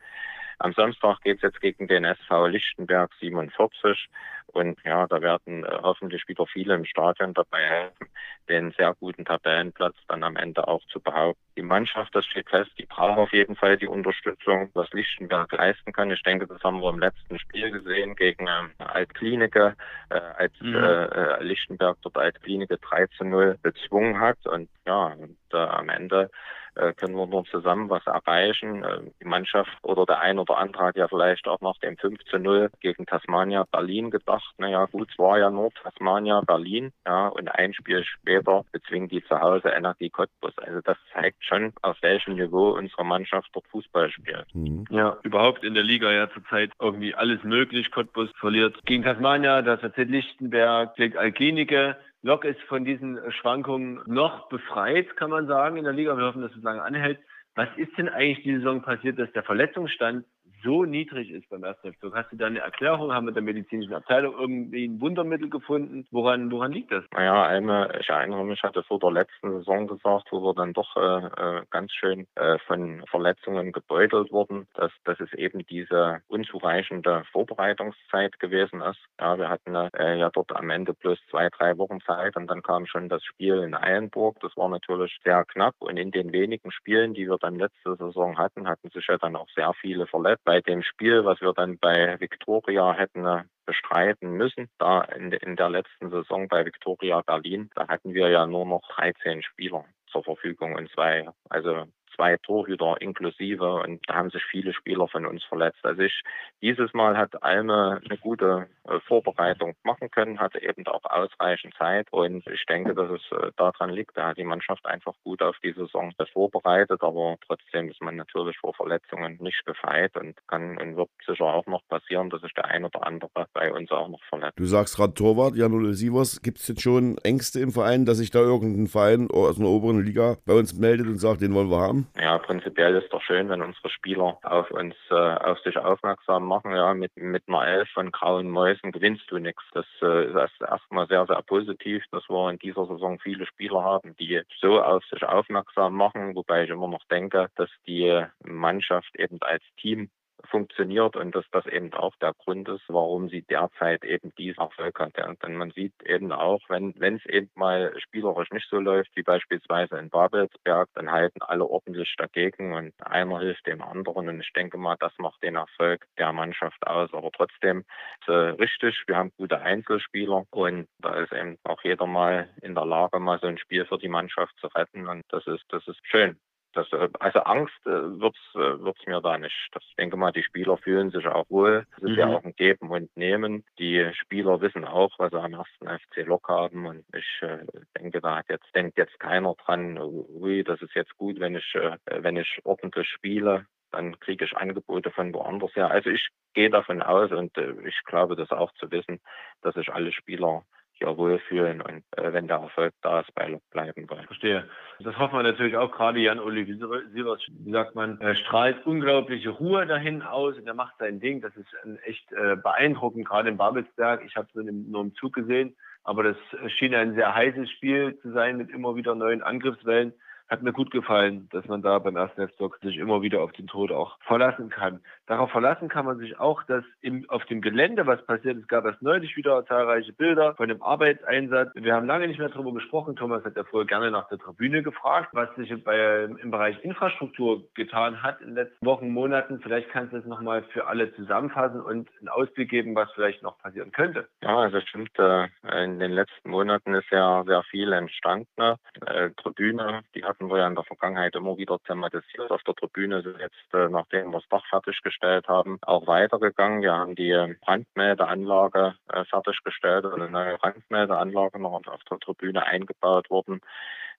Am 0.59 0.73
Samstag 0.73 1.21
geht 1.21 1.38
es 1.38 1.41
jetzt 1.41 1.61
gegen 1.61 1.88
den 1.88 2.03
SV 2.03 2.47
Lichtenberg 2.47 3.11
47. 3.19 4.09
Und 4.53 4.79
ja, 4.84 5.08
da 5.08 5.22
werden 5.22 5.63
äh, 5.63 5.79
hoffentlich 5.82 6.27
wieder 6.27 6.46
viele 6.48 6.75
im 6.75 6.86
Stadion 6.86 7.34
dabei 7.34 7.62
helfen, 7.62 8.08
den 8.48 8.72
sehr 8.72 8.96
guten 9.00 9.25
Tabellenplatz 9.25 9.96
dann 10.08 10.24
am 10.24 10.36
Ende 10.36 10.68
auch 10.68 10.84
zu 10.88 11.00
behaupten. 11.00 11.41
Die 11.56 11.62
Mannschaft, 11.62 12.15
das 12.15 12.25
steht 12.25 12.50
fest, 12.50 12.72
die 12.77 12.86
braucht 12.86 13.18
auf 13.18 13.34
jeden 13.34 13.56
Fall 13.56 13.77
die 13.77 13.88
Unterstützung, 13.88 14.70
was 14.74 14.89
Lichtenberg 14.91 15.51
leisten 15.51 15.94
kann. 15.94 16.12
Ich 16.12 16.24
denke, 16.24 16.48
das 16.48 16.62
haben 16.63 16.82
wir 16.82 16.89
im 16.89 17.00
letzten 17.00 17.38
Spiel 17.39 17.72
gesehen 17.72 18.15
gegen 18.15 18.48
ähm, 18.48 18.72
Altklinike, 18.79 19.75
äh, 20.10 20.20
als 20.38 20.53
mhm. 20.60 20.75
äh, 20.75 21.44
Lichtenberg 21.44 21.98
dort 22.01 22.18
Altklinike 22.18 22.77
3 22.77 23.08
zu 23.18 23.24
0 23.25 23.58
bezwungen 23.62 24.20
hat. 24.20 24.46
Und 24.46 24.70
ja, 24.86 25.08
und 25.08 25.38
äh, 25.53 25.58
am 25.58 25.89
Ende 25.89 26.29
äh, 26.75 26.94
können 26.94 27.15
wir 27.15 27.27
nur 27.27 27.46
zusammen 27.46 27.89
was 27.89 28.06
erreichen. 28.06 28.84
Äh, 28.84 29.01
die 29.22 29.25
Mannschaft 29.25 29.72
oder 29.82 30.06
der 30.06 30.20
ein 30.20 30.39
oder 30.39 30.58
andere 30.58 30.86
hat 30.86 30.96
ja 30.96 31.08
vielleicht 31.08 31.48
auch 31.48 31.60
nach 31.62 31.77
dem 31.79 31.98
5 31.98 32.24
zu 32.25 32.38
0 32.38 32.70
gegen 32.79 33.06
Tasmania 33.06 33.65
Berlin 33.72 34.12
gedacht, 34.12 34.38
naja 34.58 34.86
gut, 34.86 35.10
es 35.12 35.19
war 35.19 35.39
ja 35.39 35.50
nur 35.50 35.72
Tasmania 35.74 36.41
Berlin, 36.41 36.91
ja, 37.05 37.27
und 37.27 37.48
ein 37.50 37.74
Spiel 37.74 38.03
später 38.03 38.63
bezwingen 38.72 39.10
die 39.10 39.24
zu 39.24 39.39
Hause 39.39 39.69
Energie 39.69 40.10
Cottbus. 40.10 40.58
Also 40.58 40.81
das 40.81 40.98
zeigt 41.13 41.43
schon, 41.43 41.74
auf 41.81 41.98
welchem 42.01 42.36
Niveau 42.36 42.72
unsere 42.72 43.05
Mannschaft 43.05 43.50
dort 43.53 43.67
Fußball 43.67 44.10
spielt. 44.12 44.46
Mhm. 44.53 44.86
Ja, 44.89 45.17
überhaupt 45.24 45.63
in 45.63 45.74
der 45.74 45.84
Liga 45.84 46.12
ja 46.12 46.29
zurzeit 46.31 46.72
irgendwie 46.79 47.15
alles 47.15 47.43
möglich. 47.43 47.91
Cottbus 47.91 48.29
verliert 48.39 48.77
gegen 48.86 49.03
Tasmania, 49.03 49.62
das 49.62 49.81
hat 49.81 49.98
Lichtenberg, 49.98 50.96
gegen 50.96 51.17
Alklinike. 51.17 51.98
Lok 52.22 52.43
ist 52.43 52.62
von 52.63 52.84
diesen 52.84 53.19
Schwankungen 53.31 54.01
noch 54.05 54.50
befreit, 54.50 55.15
kann 55.15 55.29
man 55.29 55.48
sagen, 55.48 55.77
in 55.77 55.86
der 55.86 55.93
Liga. 55.93 56.17
Wir 56.17 56.25
hoffen, 56.25 56.41
dass 56.41 56.55
es 56.55 56.63
lange 56.63 56.81
anhält. 56.81 57.19
Was 57.55 57.69
ist 57.77 57.98
denn 57.98 58.10
eigentlich 58.10 58.43
die 58.43 58.55
Saison 58.55 58.81
passiert, 58.81 59.19
dass 59.19 59.31
der 59.34 59.43
Verletzungsstand 59.43 60.25
so 60.63 60.86
niedrig 60.86 61.32
ist 61.32 61.50
beim 61.50 61.63
ersten 61.63 61.94
FC. 61.94 62.12
Hast 62.13 62.32
du 62.32 62.38
da 62.38 62.48
eine 62.48 62.60
Erklärung? 62.60 63.13
Haben 63.13 63.28
wir 63.28 63.34
der 63.34 63.44
medizinischen 63.44 63.94
Abteilung 63.94 64.36
irgendwie 64.38 64.88
ein 64.88 65.00
Wundermittel 65.01 65.50
gefunden? 65.50 66.06
Woran, 66.12 66.51
woran 66.51 66.72
liegt 66.72 66.92
das? 66.92 67.04
Naja, 67.13 67.46
eine, 67.46 67.98
ich 68.00 68.10
erinnere 68.10 68.44
mich, 68.44 68.62
hatte 68.63 68.84
vor 68.84 69.00
der 69.00 69.12
letzten 69.12 69.51
Saison 69.51 69.88
gesagt, 69.88 70.28
wo 70.32 70.42
wir 70.42 70.54
dann 70.54 70.74
doch 70.74 70.96
äh, 70.96 71.60
äh, 71.60 71.63
ganz 71.70 71.92
schön 71.94 72.28
äh, 72.36 72.58
von 72.68 73.04
Verletzungen 73.10 73.72
gebeutelt 73.72 74.32
wurden, 74.32 74.68
dass, 74.74 74.92
dass 75.06 75.20
es 75.20 75.32
eben 75.34 75.66
diese 75.68 76.22
unzureichende 76.28 77.24
Vorbereitungszeit 77.32 78.39
gewesen 78.39 78.82
ist. 78.82 79.00
Ja, 79.20 79.38
wir 79.38 79.50
hatten 79.50 79.75
äh, 79.75 80.18
ja 80.18 80.30
dort 80.30 80.56
am 80.56 80.70
Ende 80.70 80.94
bloß 80.94 81.20
zwei, 81.30 81.50
drei 81.50 81.78
Wochen 81.78 82.01
Zeit 82.01 82.36
und 82.36 82.48
dann 82.48 82.63
kam 82.63 82.86
schon 82.86 83.10
das 83.10 83.24
Spiel 83.24 83.60
in 83.60 83.75
Eilenburg. 83.75 84.39
Das 84.42 84.56
war 84.58 84.70
natürlich 84.70 85.18
sehr 85.24 85.46
knapp 85.46 85.75
und 85.80 85.98
in 85.98 86.12
den 86.12 86.32
wenigen 86.32 86.72
Spielen, 86.72 87.13
die 87.13 87.28
wir 87.28 87.38
dann 87.38 87.56
letzte 87.56 87.96
Saison 87.96 88.38
hatten, 88.38 88.68
hatten 88.68 88.89
sich 88.89 89.06
ja 89.08 89.18
dann 89.18 89.36
auch 89.36 89.50
sehr 89.56 89.74
viele 89.74 90.08
verletzt 90.08 90.49
bei 90.50 90.62
dem 90.62 90.82
Spiel, 90.82 91.25
was 91.25 91.39
wir 91.41 91.53
dann 91.53 91.77
bei 91.77 92.20
Victoria 92.20 92.91
hätten 92.94 93.24
äh, 93.24 93.44
bestreiten 93.68 94.32
müssen, 94.32 94.68
da 94.79 95.01
in, 95.01 95.32
in 95.32 95.56
der 95.56 95.70
letzten 95.70 96.10
Saison 96.10 96.48
bei 96.48 96.65
Victoria 96.65 97.22
Berlin, 97.22 97.70
da 97.75 97.88
hatten 97.88 98.15
wir 98.15 98.29
ja 98.29 98.48
nur 98.48 98.65
noch 98.65 98.82
13 98.96 99.44
Spieler 99.44 99.86
zur 100.08 100.24
Verfügung 100.24 100.74
und 100.74 100.89
zwei, 100.89 101.29
also 101.51 101.86
zwei 102.19 102.35
Torhüter 102.38 102.97
inklusive 102.99 103.81
und 103.81 104.01
da 104.07 104.15
haben 104.15 104.29
sich 104.29 104.43
viele 104.51 104.73
Spieler 104.73 105.07
von 105.07 105.25
uns 105.25 105.41
verletzt. 105.45 105.79
Also 105.83 106.01
ich, 106.01 106.21
dieses 106.61 106.93
Mal 106.93 107.17
hat 107.17 107.41
Alme 107.41 108.01
eine 108.03 108.17
gute 108.17 108.67
äh, 108.83 108.99
Vorbereitung 109.07 109.75
machen 109.83 110.11
können, 110.11 110.39
hatte 110.39 110.61
eben 110.61 110.85
auch 110.88 111.05
ausreichend 111.05 111.73
Zeit 111.75 112.11
und 112.11 112.45
ich 112.47 112.65
denke, 112.65 112.93
dass 112.93 113.09
es 113.09 113.21
äh, 113.31 113.51
daran 113.55 113.91
liegt. 113.91 114.17
Da 114.17 114.27
hat 114.27 114.38
die 114.38 114.43
Mannschaft 114.43 114.85
einfach 114.85 115.13
gut 115.23 115.41
auf 115.41 115.55
die 115.63 115.71
Saison 115.71 116.11
vorbereitet, 116.33 117.01
aber 117.01 117.38
trotzdem 117.47 117.89
ist 117.89 118.01
man 118.01 118.17
natürlich 118.17 118.57
vor 118.57 118.73
Verletzungen 118.73 119.38
nicht 119.39 119.65
gefeit 119.65 120.17
und 120.17 120.35
kann 120.47 120.77
und 120.77 120.97
wird 120.97 121.09
sicher 121.25 121.45
auch 121.45 121.65
noch 121.67 121.88
passieren, 121.88 122.29
dass 122.29 122.41
sich 122.41 122.53
der 122.53 122.65
ein 122.65 122.83
oder 122.83 123.07
andere 123.07 123.29
bei 123.53 123.71
uns 123.71 123.89
auch 123.91 124.09
noch 124.09 124.21
verletzt. 124.27 124.59
Du 124.59 124.65
sagst 124.65 124.97
gerade 124.97 125.13
Torwart, 125.13 125.55
Jan 125.55 125.93
Sivers, 125.93 126.41
gibt 126.41 126.57
es 126.57 126.67
jetzt 126.67 126.81
schon 126.81 127.17
Ängste 127.23 127.61
im 127.61 127.71
Verein, 127.71 128.05
dass 128.05 128.17
sich 128.17 128.31
da 128.31 128.39
irgendein 128.39 128.88
Verein 128.88 129.29
aus 129.31 129.57
einer 129.57 129.69
oberen 129.69 130.03
Liga 130.03 130.35
bei 130.45 130.53
uns 130.53 130.73
meldet 130.73 131.07
und 131.07 131.17
sagt, 131.17 131.41
den 131.41 131.53
wollen 131.53 131.71
wir 131.71 131.79
haben? 131.79 132.09
Ja, 132.16 132.38
prinzipiell 132.38 132.96
ist 132.96 133.13
doch 133.13 133.22
schön, 133.22 133.50
wenn 133.50 133.62
unsere 133.62 133.89
Spieler 133.89 134.39
auf 134.44 134.72
uns, 134.72 134.96
äh, 135.10 135.13
auf 135.13 135.60
sich 135.60 135.78
aufmerksam 135.78 136.46
machen. 136.46 136.75
Ja, 136.75 136.94
mit, 136.94 137.16
mit 137.16 137.44
einer 137.48 137.66
Elf 137.66 137.89
von 137.92 138.12
grauen 138.12 138.50
Mäusen 138.50 138.92
gewinnst 138.92 139.30
du 139.30 139.38
nichts. 139.38 139.63
Das 139.74 139.86
äh, 140.01 140.25
ist 140.25 140.62
erstmal 140.62 141.08
sehr, 141.08 141.25
sehr 141.28 141.42
positiv, 141.44 142.04
dass 142.12 142.28
wir 142.30 142.50
in 142.50 142.60
dieser 142.60 142.86
Saison 142.88 143.20
viele 143.20 143.46
Spieler 143.46 143.84
haben, 143.84 144.16
die 144.18 144.42
so 144.60 144.82
auf 144.82 145.04
sich 145.06 145.24
aufmerksam 145.24 145.96
machen, 145.96 146.36
wobei 146.36 146.63
ich 146.63 146.70
immer 146.70 146.88
noch 146.88 147.04
denke, 147.12 147.50
dass 147.56 147.70
die 147.88 148.25
Mannschaft 148.44 149.16
eben 149.16 149.38
als 149.42 149.63
Team 149.78 150.10
funktioniert 150.46 151.15
und 151.15 151.36
dass 151.36 151.46
das 151.51 151.65
eben 151.67 151.93
auch 151.93 152.15
der 152.22 152.34
Grund 152.34 152.67
ist, 152.69 152.84
warum 152.88 153.29
sie 153.29 153.41
derzeit 153.43 154.03
eben 154.03 154.34
diesen 154.36 154.60
Erfolg 154.60 155.00
hat. 155.00 155.17
Ja. 155.17 155.34
Denn 155.43 155.55
man 155.55 155.72
sieht 155.72 155.93
eben 156.03 156.31
auch, 156.31 156.62
wenn 156.69 156.93
es 157.01 157.25
eben 157.25 157.50
mal 157.55 157.93
spielerisch 158.00 158.50
nicht 158.51 158.67
so 158.69 158.77
läuft, 158.79 159.15
wie 159.15 159.24
beispielsweise 159.24 159.98
in 159.98 160.10
Babelsberg, 160.10 160.89
dann 160.96 161.12
halten 161.12 161.41
alle 161.41 161.65
ordentlich 161.65 162.13
dagegen 162.17 162.74
und 162.74 162.93
einer 163.05 163.39
hilft 163.39 163.67
dem 163.67 163.81
anderen. 163.81 164.29
Und 164.29 164.41
ich 164.41 164.51
denke 164.53 164.77
mal, 164.77 164.96
das 165.00 165.13
macht 165.17 165.41
den 165.43 165.55
Erfolg 165.55 166.05
der 166.17 166.31
Mannschaft 166.34 166.86
aus. 166.88 167.13
Aber 167.13 167.31
trotzdem 167.31 167.79
ist, 168.22 168.29
äh, 168.29 168.31
richtig, 168.31 169.03
wir 169.08 169.17
haben 169.17 169.31
gute 169.38 169.60
Einzelspieler 169.60 170.46
und 170.51 170.88
da 171.00 171.15
ist 171.15 171.34
eben 171.34 171.58
auch 171.63 171.84
jeder 171.84 172.08
mal 172.08 172.50
in 172.62 172.75
der 172.75 172.86
Lage, 172.86 173.19
mal 173.19 173.39
so 173.39 173.48
ein 173.48 173.58
Spiel 173.58 173.86
für 173.86 173.98
die 173.98 174.10
Mannschaft 174.10 174.55
zu 174.60 174.67
retten. 174.67 175.08
Und 175.08 175.24
das 175.29 175.46
ist, 175.48 175.63
das 175.69 175.88
ist 175.88 176.00
schön. 176.03 176.38
Das, 176.73 176.91
äh, 176.93 177.09
also 177.19 177.39
Angst 177.39 177.79
äh, 177.85 177.89
wird's 177.89 178.39
äh, 178.53 178.79
wird's 178.79 179.05
mir 179.07 179.21
da 179.21 179.38
nicht. 179.38 179.69
Das, 179.71 179.83
ich 179.89 179.95
denke 179.95 180.17
mal, 180.17 180.31
die 180.31 180.43
Spieler 180.43 180.77
fühlen 180.77 181.09
sich 181.09 181.25
auch 181.27 181.49
wohl. 181.49 181.85
Es 181.97 182.03
ist 182.03 182.11
mhm. 182.11 182.17
ja 182.17 182.27
auch 182.27 182.43
ein 182.43 182.55
Geben 182.55 182.89
und 182.89 183.15
Nehmen. 183.17 183.65
Die 183.79 184.09
Spieler 184.13 184.61
wissen 184.61 184.85
auch, 184.85 185.11
was 185.17 185.31
sie 185.31 185.41
am 185.41 185.53
ersten 185.53 185.88
FC 185.88 186.27
Lok 186.27 186.47
haben. 186.47 186.85
Und 186.85 187.05
ich 187.13 187.41
äh, 187.41 187.65
denke, 187.97 188.21
da 188.21 188.38
hat 188.38 188.49
jetzt 188.49 188.73
denkt 188.75 188.97
jetzt 188.97 189.19
keiner 189.19 189.55
dran, 189.55 189.97
ui, 189.97 190.63
das 190.63 190.81
ist 190.81 190.93
jetzt 190.93 191.17
gut, 191.17 191.39
wenn 191.39 191.55
ich 191.55 191.75
äh, 191.75 191.97
wenn 192.21 192.38
ich 192.38 192.59
ordentlich 192.63 193.07
spiele 193.07 193.65
dann 193.91 194.19
kriege 194.19 194.45
ich 194.45 194.55
Angebote 194.55 195.11
von 195.11 195.33
woanders 195.33 195.75
her. 195.75 195.89
Also 195.89 196.09
ich 196.09 196.29
gehe 196.53 196.69
davon 196.69 197.01
aus 197.01 197.31
und 197.31 197.57
äh, 197.57 197.73
ich 197.88 197.99
glaube 198.05 198.35
das 198.35 198.51
auch 198.51 198.71
zu 198.73 198.91
wissen, 198.91 199.19
dass 199.61 199.75
sich 199.75 199.91
alle 199.91 200.11
Spieler 200.11 200.63
ja 201.01 201.15
wohlfühlen 201.18 201.82
und 201.82 202.03
äh, 202.18 202.34
wenn 202.34 202.48
der 202.48 202.58
Erfolg 202.58 202.94
da 203.01 203.22
ist, 203.22 203.34
bei 203.36 203.60
bleiben 203.72 204.10
wollen. 204.10 204.25
Verstehe. 204.25 204.68
Das 205.00 205.18
hoffen 205.18 205.38
wir 205.38 205.44
natürlich 205.44 205.77
auch 205.77 205.91
gerade 205.91 206.20
Jan-Uli 206.20 206.65
Sievers, 206.65 207.41
wie 207.48 207.72
sagt 207.72 207.96
man, 207.96 208.20
äh, 208.22 208.36
strahlt 208.36 208.86
unglaubliche 208.86 209.50
Ruhe 209.50 209.86
dahin 209.86 210.22
aus 210.22 210.58
und 210.58 210.68
er 210.68 210.74
macht 210.74 210.96
sein 211.00 211.20
Ding. 211.20 211.41
Das 211.41 211.56
ist 211.56 211.68
echt 212.03 212.32
äh, 212.34 212.56
beeindruckend, 212.56 213.27
gerade 213.27 213.50
in 213.50 213.58
Babelsberg. 213.58 214.24
Ich 214.25 214.36
habe 214.36 214.48
es 214.53 214.56
nur 214.56 215.01
im 215.01 215.15
Zug 215.15 215.34
gesehen, 215.34 215.75
aber 216.03 216.24
das 216.24 216.38
schien 216.77 216.94
ein 216.94 217.15
sehr 217.15 217.34
heißes 217.34 217.70
Spiel 217.72 218.18
zu 218.22 218.32
sein 218.32 218.58
mit 218.58 218.70
immer 218.70 218.96
wieder 218.96 219.15
neuen 219.15 219.41
Angriffswellen 219.41 220.13
hat 220.50 220.63
mir 220.63 220.74
gut 220.74 220.89
gefallen, 220.89 221.48
dass 221.51 221.65
man 221.68 221.84
da 221.84 222.00
beim 222.00 222.15
ersten 222.15 222.41
Netzwerk 222.41 222.79
sich 222.82 222.98
immer 222.98 223.22
wieder 223.22 223.41
auf 223.41 223.51
den 223.53 223.68
Tod 223.68 223.91
auch 223.91 224.18
verlassen 224.22 224.70
kann. 224.70 225.00
Darauf 225.29 225.51
verlassen 225.51 225.89
kann 225.89 226.05
man 226.05 226.17
sich 226.17 226.39
auch, 226.39 226.63
dass 226.63 226.83
im, 227.01 227.29
auf 227.29 227.45
dem 227.45 227.62
Gelände 227.62 228.07
was 228.07 228.25
passiert. 228.25 228.57
Es 228.57 228.67
gab 228.67 228.86
erst 228.86 229.01
neulich 229.03 229.38
wieder 229.38 229.63
zahlreiche 229.67 230.12
Bilder 230.12 230.55
von 230.55 230.67
dem 230.67 230.81
Arbeitseinsatz. 230.81 231.69
Wir 231.75 231.93
haben 231.93 232.07
lange 232.07 232.27
nicht 232.27 232.39
mehr 232.39 232.50
darüber 232.50 232.74
gesprochen. 232.74 233.15
Thomas 233.15 233.45
hat 233.45 233.55
ja 233.55 233.63
vorher 233.63 233.86
gerne 233.86 234.09
nach 234.09 234.27
der 234.29 234.39
Tribüne 234.39 234.81
gefragt, 234.81 235.29
was 235.33 235.53
sich 235.55 235.71
bei, 235.83 236.24
im 236.24 236.50
Bereich 236.50 236.83
Infrastruktur 236.83 237.63
getan 237.75 238.24
hat 238.24 238.41
in 238.41 238.48
den 238.48 238.55
letzten 238.55 238.83
Wochen, 238.83 239.09
Monaten. 239.09 239.59
Vielleicht 239.62 239.91
kannst 239.91 240.13
du 240.13 240.17
das 240.17 240.25
nochmal 240.25 240.63
für 240.74 240.88
alle 240.88 241.13
zusammenfassen 241.13 241.79
und 241.79 242.09
einen 242.19 242.29
Ausblick 242.29 242.71
geben, 242.71 242.95
was 242.95 243.12
vielleicht 243.13 243.43
noch 243.43 243.59
passieren 243.59 243.91
könnte. 243.91 244.27
Ja, 244.41 244.57
also 244.57 244.81
stimmt. 244.81 245.12
Äh, 245.19 245.48
in 245.83 246.00
den 246.00 246.12
letzten 246.12 246.50
Monaten 246.50 246.95
ist 246.95 247.12
ja 247.12 247.43
sehr 247.45 247.62
viel 247.69 247.93
entstanden. 247.93 248.77
Äh, 249.05 249.29
Tribüne, 249.38 250.01
die 250.15 250.24
hat 250.24 250.39
hatten 250.39 250.50
wir 250.50 250.59
ja 250.59 250.67
in 250.67 250.75
der 250.75 250.83
Vergangenheit 250.86 251.36
immer 251.36 251.57
wieder 251.57 251.77
thematisiert. 251.86 252.50
Auf 252.50 252.63
der 252.63 252.75
Tribüne 252.75 253.24
jetzt, 253.39 253.74
äh, 253.74 253.89
nachdem 253.89 254.31
wir 254.31 254.39
das 254.39 254.48
Dach 254.50 254.65
fertiggestellt 254.69 255.18
haben, 255.21 255.79
auch 255.81 256.07
weitergegangen. 256.07 256.81
Wir 256.81 256.93
haben 256.93 257.15
die 257.15 257.33
Brandmeldeanlage 257.61 258.95
äh, 259.09 259.25
fertiggestellt 259.25 260.05
eine 260.05 260.29
neue 260.29 260.57
Brandmeldeanlage 260.57 261.59
noch 261.59 261.81
auf 261.88 262.03
der 262.09 262.19
Tribüne 262.19 262.65
eingebaut 262.65 263.29
worden. 263.29 263.61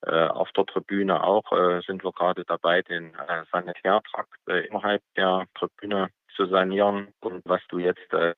Äh, 0.03 0.29
auf 0.29 0.51
der 0.53 0.65
Tribüne 0.65 1.23
auch 1.23 1.53
äh, 1.53 1.83
sind 1.83 2.03
wir 2.05 2.13
gerade 2.13 2.45
dabei, 2.45 2.81
den 2.81 3.15
äh, 3.15 3.45
Sanitärtrakt 3.53 4.39
innerhalb 4.47 5.03
der 5.17 5.45
Tribüne 5.55 6.09
zu 6.41 6.47
sanieren. 6.47 7.09
Und 7.21 7.43
was 7.45 7.61
du 7.69 7.79
jetzt 7.79 8.13
äh, 8.15 8.35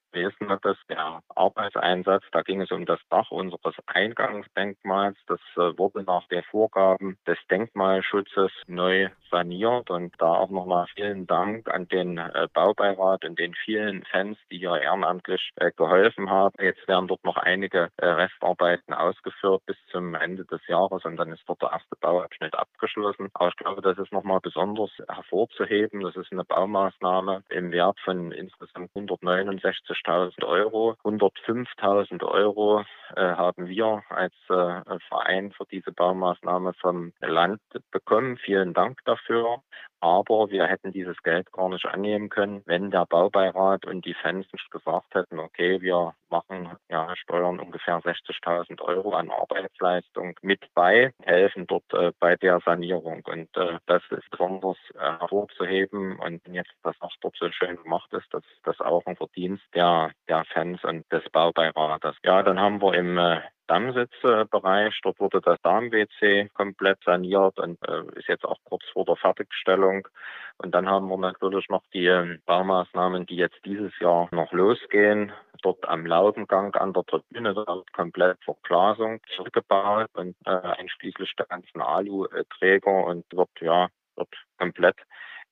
hattest, 0.49 0.81
der 0.89 1.23
Arbeitseinsatz, 1.35 2.25
da 2.33 2.43
ging 2.43 2.61
es 2.61 2.71
um 2.71 2.85
das 2.85 2.99
Dach 3.11 3.31
unseres 3.31 3.77
Eingangsdenkmals. 3.87 5.17
Das 5.27 5.41
äh, 5.57 5.79
wurde 5.79 6.03
nach 6.03 6.27
den 6.29 6.43
Vorgaben 6.45 7.17
des 7.27 7.39
Denkmalschutzes 7.51 8.51
neu 8.67 9.09
saniert 9.31 9.91
und 9.91 10.15
da 10.19 10.35
auch 10.35 10.51
nochmal 10.51 10.87
vielen 10.95 11.27
Dank 11.27 11.69
an 11.73 11.87
den 11.89 12.19
äh, 12.19 12.49
Baubeirat 12.53 13.25
und 13.25 13.39
den 13.39 13.55
vielen 13.55 14.05
Fans, 14.05 14.37
die 14.51 14.59
hier 14.59 14.81
ehrenamtlich 14.81 15.51
äh, 15.57 15.71
geholfen 15.77 16.29
haben. 16.29 16.55
Jetzt 16.61 16.87
werden 16.89 17.09
dort 17.09 17.25
noch 17.25 17.37
einige 17.37 17.89
äh, 17.97 18.07
Restarbeiten 18.07 18.95
ausgeführt 18.95 19.63
bis 19.67 19.77
zum 19.91 20.15
Ende 20.15 20.45
des 20.45 20.61
Jahres 20.67 21.05
und 21.05 21.17
dann 21.17 21.33
ist 21.33 21.43
dort 21.47 21.63
der 21.63 21.71
erste 21.71 21.97
Bauabschnitt 22.01 22.55
abgeschlossen. 22.55 23.31
Aber 23.35 23.49
ich 23.49 23.57
glaube, 23.57 23.81
das 23.81 23.97
ist 23.99 24.13
nochmal 24.13 24.41
besonders 24.41 24.91
hervorzuheben. 25.09 26.01
Das 26.01 26.17
ist 26.17 26.33
eine 26.33 26.45
Baumaßnahme 26.45 27.43
im 27.49 27.71
Wert 27.73 27.92
Wert 27.93 28.01
von 28.05 28.33
insgesamt 28.33 28.91
169.000 28.95 30.45
Euro. 30.45 30.97
105.000 31.05 32.23
Euro 32.25 32.85
äh, 33.17 33.21
haben 33.21 33.69
wir 33.69 34.03
als 34.09 34.35
äh, 34.49 34.99
Verein 35.09 35.53
für 35.53 35.67
diese 35.71 35.93
Baumaßnahme 35.93 36.73
vom 36.75 37.13
Land 37.21 37.61
bekommen. 37.91 38.39
Vielen 38.39 38.73
Dank 38.75 39.01
dafür. 39.05 39.63
Aber 40.03 40.51
wir 40.51 40.67
hätten 40.67 40.91
dieses 40.91 41.23
Geld 41.23 41.53
gar 41.53 41.69
nicht 41.69 41.87
annehmen 41.87 42.29
können, 42.29 42.63
wenn 42.67 42.91
der 42.91 43.07
Baubeirat 43.07 43.87
und 43.87 44.05
die 44.05 44.15
Fans 44.15 44.47
nicht 44.53 44.69
gesagt 44.73 45.15
hätten, 45.15 45.39
okay, 45.39 45.81
wir 45.81 46.15
machen, 46.29 46.71
ja, 46.89 47.15
steuern 47.15 47.61
ungefähr 47.61 48.01
60.000 48.01 48.81
Euro 48.81 49.13
an 49.13 49.31
Arbeitsleistung 49.31 50.35
mit 50.43 50.67
bei, 50.75 51.13
helfen 51.23 51.69
dort 51.69 51.85
äh, 51.93 52.11
bei 52.19 52.35
der 52.35 52.59
Sanierung. 52.65 53.23
Und 53.27 53.57
äh, 53.57 53.79
das 53.87 54.03
ist 54.11 54.29
besonders 54.33 54.77
äh, 54.95 55.19
hervorzuheben. 55.21 56.19
Und 56.19 56.41
jetzt, 56.49 56.73
das 56.83 56.97
dort 57.21 57.37
so 57.37 57.49
schön 57.53 57.79
gemacht 57.83 58.12
ist, 58.12 58.27
das, 58.31 58.43
das 58.65 58.81
auch 58.81 59.05
ein 59.07 59.17
Verdienst 59.17 59.65
der, 59.75 60.11
der 60.29 60.45
Fans 60.53 60.83
und 60.85 61.11
des 61.12 61.29
Baubeirates. 61.31 62.17
Ja, 62.25 62.43
dann 62.43 62.61
haben 62.61 62.81
wir 62.81 62.95
im 62.95 63.19
äh, 63.19 63.41
Dammsitzbereich. 63.67 65.01
Dort 65.03 65.19
wurde 65.21 65.41
das 65.41 65.61
Darm-WC 65.62 66.51
komplett 66.55 66.99
saniert 67.05 67.59
und 67.59 67.79
äh, 67.89 68.03
ist 68.19 68.29
jetzt 68.29 68.45
auch 68.45 68.59
kurz 68.65 68.85
vor 68.93 69.05
der 69.05 69.17
Fertigstellung. 69.17 70.07
Und 70.59 70.75
dann 70.75 70.89
haben 70.89 71.09
wir 71.09 71.17
natürlich 71.17 71.69
noch 71.69 71.83
die 71.95 72.07
äh, 72.07 72.39
Baumaßnahmen, 72.47 73.27
die 73.27 73.37
jetzt 73.37 73.59
dieses 73.65 73.99
Jahr 73.99 74.29
noch 74.31 74.53
losgehen. 74.53 75.33
Dort 75.62 75.89
am 75.89 76.07
Laubengang 76.07 76.75
an 76.75 76.93
der 76.93 77.05
Tribüne 77.05 77.55
wird 77.55 77.93
komplett 77.93 78.39
Verglasung 78.45 79.21
zurückgebaut 79.37 80.09
und 80.15 80.37
äh, 80.45 80.51
einschließlich 80.51 81.33
der 81.37 81.47
ganzen 81.47 81.81
Alu-Träger 81.81 83.05
und 83.05 83.25
wird 83.33 83.51
ja 83.61 83.89
wird 84.17 84.29
komplett 84.59 84.97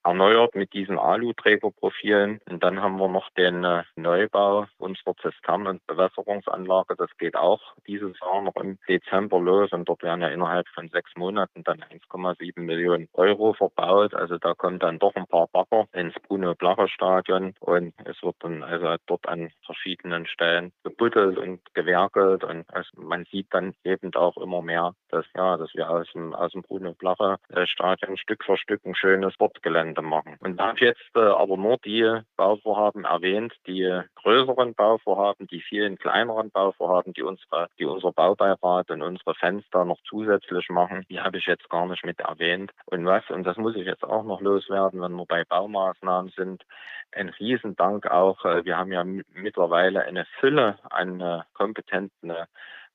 erneuert 0.05 0.55
mit 0.55 0.73
diesen 0.73 0.99
Aluträgerprofilen. 0.99 2.41
Und 2.49 2.63
dann 2.63 2.81
haben 2.81 2.97
wir 2.99 3.09
noch 3.09 3.31
den 3.31 3.65
äh, 3.65 3.83
Neubau 3.97 4.67
unserer 4.79 5.15
Zistern- 5.17 5.67
und 5.67 5.87
Bewässerungsanlage. 5.87 6.97
Das 6.97 7.11
geht 7.19 7.37
auch 7.37 7.61
dieses 7.87 8.19
Jahr 8.21 8.43
noch 8.43 8.57
im 8.57 8.79
Dezember 8.89 9.39
los. 9.41 9.73
Und 9.73 9.89
dort 9.89 10.03
werden 10.03 10.23
ja 10.23 10.29
innerhalb 10.29 10.67
von 10.69 10.89
sechs 10.89 11.11
Monaten 11.17 11.65
dann 11.65 11.85
1,7 11.85 12.61
Millionen 12.61 13.09
Euro 13.13 13.53
verbaut. 13.53 14.15
Also 14.15 14.39
da 14.39 14.55
kommen 14.55 14.79
dann 14.79 14.99
doch 14.99 15.15
ein 15.15 15.27
paar 15.27 15.49
Bagger 15.49 15.87
ins 15.93 16.15
Bruno-Blacher-Stadion. 16.27 17.55
Und 17.61 17.95
es 18.05 18.23
wird 18.23 18.37
dann 18.41 18.63
also 18.63 18.97
dort 19.07 19.29
an 19.29 19.51
verschiedenen 19.65 20.27
Stellen 20.27 20.73
gebuddelt 20.83 21.39
und 21.39 21.61
gewerkelt. 21.75 22.45
Und 22.45 22.67
man 22.97 23.25
sieht 23.31 23.49
dann 23.51 23.75
eben 23.85 24.15
auch 24.15 24.37
immer 24.39 24.63
mehr, 24.63 24.95
dass, 25.11 25.27
ja, 25.37 25.57
dass 25.57 25.75
wir 25.75 25.91
aus 25.91 26.07
dem, 26.15 26.35
aus 26.35 26.53
dem 26.53 26.63
Bruno-Blacher-Stadion 26.63 28.17
Stück 28.17 28.45
für 28.45 28.57
Stück 28.57 28.85
ein 28.85 28.95
schönes 28.95 29.35
Sportgelände 29.35 29.90
Gelände 29.91 30.03
machen. 30.03 30.37
Und 30.41 30.57
da 30.57 30.69
habe 30.69 30.81
jetzt 30.81 31.01
äh, 31.15 31.21
aber 31.21 31.57
nur 31.57 31.79
die 31.85 32.21
Bauvorhaben 32.37 33.05
erwähnt, 33.05 33.53
die 33.67 34.01
größeren 34.17 34.75
Bauvorhaben, 34.75 35.47
die 35.47 35.61
vielen 35.61 35.99
kleineren 35.99 36.51
Bauvorhaben, 36.51 37.13
die 37.13 37.23
unsere, 37.23 37.69
die 37.79 37.85
unser 37.85 38.13
Baubeirat 38.13 38.91
und 38.91 39.03
unsere 39.03 39.35
da 39.71 39.85
noch 39.85 39.99
zusätzlich 40.09 40.69
machen, 40.69 41.05
die 41.11 41.21
habe 41.21 41.39
ich 41.39 41.47
jetzt 41.47 41.69
gar 41.69 41.87
nicht 41.87 42.05
mit 42.05 42.21
erwähnt. 42.21 42.73
Und 42.87 43.07
was, 43.07 43.29
und 43.31 43.45
das 43.45 43.57
muss 43.57 43.77
ich 43.77 43.87
jetzt 43.87 44.05
auch 44.05 44.25
noch 44.25 44.41
loswerden, 44.41 45.01
wenn 45.01 45.13
wir 45.13 45.27
bei 45.27 45.45
Baumaßnahmen 45.45 46.33
sind, 46.37 46.65
ein 47.13 47.29
Riesendank 47.29 48.07
auch. 48.07 48.45
Äh, 48.45 48.65
wir 48.65 48.77
haben 48.77 48.93
ja 48.93 49.05
mittlerweile 49.05 50.03
eine 50.03 50.27
Fülle 50.39 50.79
an 50.91 51.21
äh, 51.21 51.41
kompetenten 51.55 52.33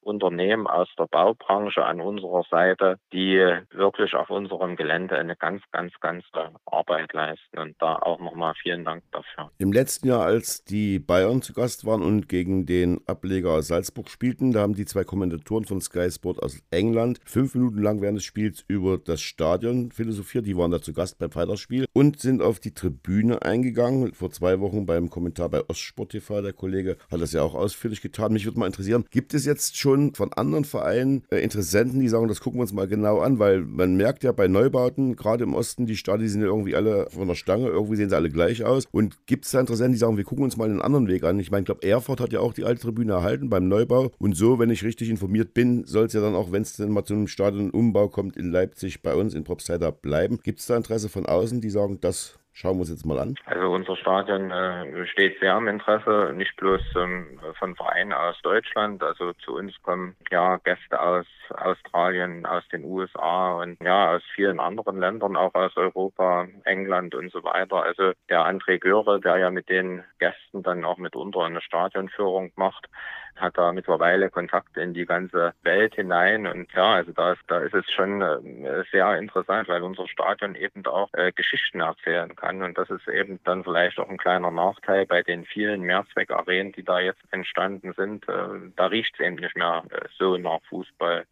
Unternehmen 0.06 0.68
aus 0.68 0.88
der 0.98 1.08
Baubranche 1.08 1.84
an 1.84 2.00
unserer 2.00 2.44
Seite, 2.50 2.98
die 3.12 3.38
wirklich 3.72 4.14
auf 4.14 4.30
unserem 4.30 4.76
Gelände 4.76 5.18
eine 5.18 5.36
ganz, 5.36 5.64
ganz, 5.72 5.94
ganz 6.00 6.24
Arbeit 6.66 7.14
leisten. 7.14 7.58
Und 7.58 7.76
da 7.80 7.96
auch 7.96 8.20
nochmal 8.20 8.54
vielen 8.62 8.86
Dank 8.86 9.04
dafür. 9.12 9.52
Im 9.58 9.72
letzten 9.72 10.08
Jahr, 10.08 10.24
als 10.24 10.64
die 10.64 11.00
Bayern 11.00 11.42
zu 11.42 11.54
Gast 11.54 11.86
waren 11.86 12.02
und 12.02 12.30
gegen 12.30 12.66
den 12.66 13.02
Ableger 13.08 13.62
Salzburg 13.62 14.10
spielten, 14.10 14.52
da 14.52 14.62
haben 14.62 14.76
die 14.76 14.86
zwei 14.86 15.04
Kommentatoren 15.04 15.66
von 15.66 15.82
Sky 15.82 16.10
Sport 16.12 16.42
aus 16.44 16.62
England 16.72 17.20
fünf 17.26 17.56
Minuten 17.56 17.82
lang 17.82 18.02
während 18.02 18.18
des 18.18 18.26
Spiels 18.26 18.64
über 18.68 18.98
das 18.98 19.22
Stadion 19.22 19.92
philosophiert. 19.92 20.46
Die 20.46 20.58
waren 20.58 20.72
da 20.72 20.82
zu 20.82 20.94
Gast 20.94 21.18
beim 21.18 21.32
Freitagsspiel 21.32 21.86
und 21.94 22.20
sind 22.20 22.42
auf 22.42 22.60
die 22.60 22.74
Tribüne 22.74 23.42
eingegangen. 23.42 24.14
Vor 24.14 24.32
zwei 24.32 24.60
Wochen 24.60 24.86
beim 24.86 25.10
Kommentar 25.10 25.50
bei 25.50 25.68
Ostsport 25.68 26.12
TV. 26.12 26.42
Der 26.42 26.54
Kollege 26.54 26.98
hat 27.12 27.22
das 27.22 27.34
ja 27.34 27.42
auch 27.42 27.56
ausführlich 27.56 28.02
getan. 28.02 28.34
Mich 28.34 28.46
würde 28.46 28.60
mal 28.60 28.68
interessieren, 28.68 29.06
gibt 29.10 29.34
es 29.34 29.46
jetzt 29.46 29.78
schon 29.78 29.95
schon 29.96 30.14
von 30.14 30.34
anderen 30.34 30.66
Vereinen 30.66 31.24
äh, 31.32 31.40
Interessenten, 31.40 32.00
die 32.00 32.10
sagen, 32.10 32.28
das 32.28 32.42
gucken 32.42 32.60
wir 32.60 32.64
uns 32.64 32.74
mal 32.74 32.88
genau 32.88 33.20
an, 33.20 33.40
weil 33.40 33.62
man 33.62 33.96
merkt 33.96 34.24
ja 34.24 34.32
bei 34.32 34.48
Neubauten, 34.48 35.16
gerade 35.16 35.44
im 35.44 35.54
Osten, 35.54 35.86
die 35.86 35.96
Stadien 35.96 36.30
sind 36.30 36.42
ja 36.42 36.48
irgendwie 36.48 36.76
alle 36.76 37.08
von 37.10 37.28
der 37.28 37.36
Stange, 37.36 37.68
irgendwie 37.68 37.96
sehen 37.96 38.10
sie 38.10 38.16
alle 38.16 38.30
gleich 38.30 38.64
aus. 38.64 38.86
Und 38.92 39.26
gibt 39.26 39.46
es 39.46 39.52
da 39.52 39.60
Interessenten, 39.60 39.94
die 39.94 40.00
sagen, 40.00 40.18
wir 40.18 40.24
gucken 40.24 40.44
uns 40.44 40.58
mal 40.58 40.70
einen 40.70 40.82
anderen 40.82 41.08
Weg 41.08 41.24
an? 41.24 41.40
Ich 41.40 41.52
meine, 41.52 41.62
ich 41.62 41.66
glaube, 41.66 41.88
Erfurt 41.88 42.20
hat 42.20 42.34
ja 42.34 42.40
auch 42.40 42.54
die 42.54 42.66
alte 42.66 42.82
Tribüne 42.82 43.14
erhalten 43.14 43.50
beim 43.50 43.68
Neubau. 43.68 44.12
Und 44.20 44.36
so, 44.36 44.60
wenn 44.60 44.70
ich 44.70 44.84
richtig 44.84 45.10
informiert 45.10 45.54
bin, 45.54 45.86
soll 45.86 46.06
es 46.06 46.14
ja 46.14 46.22
dann 46.22 46.36
auch, 46.36 46.52
wenn 46.52 46.62
es 46.62 46.76
dann 46.76 46.92
mal 46.92 47.06
zu 47.06 47.14
einem 47.14 47.28
Stadionumbau 47.28 48.10
kommt 48.10 48.38
in 48.38 48.52
Leipzig, 48.52 49.02
bei 49.02 49.16
uns 49.16 49.34
in 49.34 49.44
Propstheida 49.44 49.92
bleiben. 49.92 50.40
Gibt 50.44 50.60
es 50.60 50.66
da 50.66 50.76
Interesse 50.76 51.10
von 51.10 51.26
außen, 51.26 51.62
die 51.62 51.70
sagen, 51.70 52.00
das 52.02 52.38
Schauen 52.58 52.78
wir 52.78 52.82
uns 52.82 52.90
jetzt 52.90 53.06
mal 53.06 53.20
an. 53.20 53.36
Also 53.44 53.70
unser 53.70 53.98
Stadion 53.98 54.50
äh, 54.50 55.06
steht 55.08 55.38
sehr 55.42 55.58
im 55.58 55.68
Interesse, 55.68 56.32
nicht 56.34 56.56
bloß 56.56 56.80
ähm, 56.96 57.38
von 57.60 57.76
Vereinen 57.76 58.14
aus 58.14 58.38
Deutschland. 58.44 59.04
Also 59.04 59.34
zu 59.34 59.58
uns 59.58 59.74
kommen 59.84 60.16
ja 60.32 60.56
Gäste 60.64 61.02
aus 61.02 61.26
Australien, 61.50 62.46
aus 62.46 62.66
den 62.70 62.86
USA 62.86 63.56
und 63.62 63.78
ja 63.84 64.16
aus 64.16 64.22
vielen 64.36 64.62
anderen 64.62 65.02
Ländern, 65.02 65.36
auch 65.36 65.54
aus 65.54 65.76
Europa, 65.76 66.48
England 66.64 67.14
und 67.14 67.30
so 67.34 67.44
weiter. 67.44 67.84
Also 67.84 68.14
der 68.30 68.46
André 68.46 68.80
Göre, 68.80 69.20
der 69.20 69.38
ja 69.38 69.50
mit 69.50 69.68
den 69.68 70.06
Gästen 70.20 70.64
dann 70.64 70.86
auch 70.86 70.98
mitunter 70.98 71.42
eine 71.42 71.60
Stadionführung 71.60 72.54
macht, 72.56 72.88
hat 73.36 73.58
da 73.58 73.72
mittlerweile 73.72 74.30
Kontakte 74.30 74.82
in 74.82 74.94
die 74.94 75.06
ganze 75.06 75.54
Welt 75.64 75.96
hinein. 75.96 76.48
Und 76.48 76.72
ja, 76.74 76.94
also 76.96 77.12
da 77.12 77.34
ist, 77.34 77.42
da 77.48 77.60
ist 77.60 77.74
es 77.74 77.86
schon 77.92 78.22
äh, 78.22 78.84
sehr 78.92 79.18
interessant, 79.18 79.68
weil 79.68 79.84
unser 79.84 80.08
Stadion 80.08 80.56
eben 80.56 80.86
auch 80.86 81.14
äh, 81.14 81.32
Geschichten 81.32 81.82
erzählen 81.82 82.36
kann. 82.36 82.45
Und 82.46 82.78
das 82.78 82.90
ist 82.90 83.08
eben 83.08 83.40
dann 83.44 83.64
vielleicht 83.64 84.00
auch 84.00 84.10
ein 84.10 84.18
kleiner 84.18 84.52
Nachteil 84.52 85.06
bei 85.06 85.24
den 85.24 85.46
vielen 85.46 85.82
Mehrzweckarenen, 85.82 86.72
die 86.74 86.84
da 86.84 87.00
jetzt 87.00 87.22
entstanden 87.32 87.94
sind. 87.94 88.28
Äh, 88.30 88.72
da 88.76 88.88
riecht 88.88 89.16
es 89.16 89.26
eben 89.26 89.36
nicht 89.36 89.56
mehr 89.56 89.84
äh, 89.90 90.08
so 90.18 90.38
nach 90.38 90.62
Fußball 90.70 91.26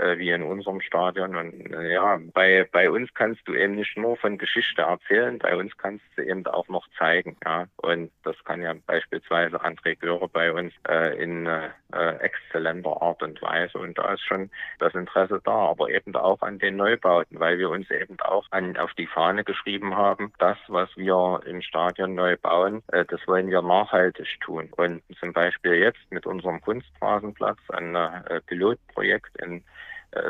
äh, 0.00 0.18
wie 0.18 0.30
in 0.30 0.42
unserem 0.42 0.80
Stadion. 0.80 1.36
Und 1.36 1.72
äh, 1.72 1.92
ja, 1.92 2.18
bei, 2.32 2.66
bei 2.70 2.90
uns 2.90 3.12
kannst 3.14 3.46
du 3.46 3.54
eben 3.54 3.74
nicht 3.74 3.96
nur 3.96 4.16
von 4.16 4.38
Geschichte 4.38 4.82
erzählen, 4.82 5.38
bei 5.38 5.54
uns 5.56 5.76
kannst 5.76 6.04
du 6.16 6.22
eben 6.22 6.46
auch 6.46 6.68
noch 6.68 6.86
zeigen. 6.98 7.36
Ja, 7.44 7.66
und 7.76 8.10
das 8.24 8.36
kann 8.44 8.62
ja 8.62 8.74
beispielsweise 8.86 9.62
André 9.62 9.96
Göre 9.96 10.28
bei 10.28 10.52
uns 10.52 10.72
äh, 10.88 11.22
in 11.22 11.46
äh, 11.46 11.70
exzellenter 12.20 13.00
Art 13.02 13.22
und 13.22 13.40
Weise. 13.42 13.78
Und 13.78 13.98
da 13.98 14.14
ist 14.14 14.22
schon 14.22 14.50
das 14.78 14.94
Interesse 14.94 15.40
da, 15.44 15.70
aber 15.70 15.90
eben 15.90 16.14
auch 16.16 16.40
an 16.42 16.58
den 16.58 16.76
Neubauten, 16.76 17.38
weil 17.38 17.58
wir 17.58 17.70
uns 17.70 17.90
eben 17.90 18.18
auch 18.20 18.46
an, 18.50 18.76
auf 18.76 18.92
die 18.94 19.06
Fahne 19.06 19.44
geschrieben 19.44 19.96
haben, 19.96 20.32
das, 20.38 20.58
was 20.68 20.88
wir 20.96 21.40
im 21.46 21.62
Stadion 21.62 22.14
neu 22.14 22.36
bauen, 22.36 22.82
äh, 22.92 23.04
das 23.04 23.20
wollen 23.26 23.50
wir 23.50 23.62
nachhaltig 23.62 24.38
tun. 24.40 24.70
Und 24.76 25.02
zum 25.18 25.32
Beispiel 25.32 25.74
jetzt 25.74 26.10
mit 26.10 26.26
unserem 26.26 26.60
Kunstrasenplatz 26.60 27.58
ein 27.68 27.94
äh, 27.94 28.40
Pilotprojekt 28.46 29.36
in 29.42 29.62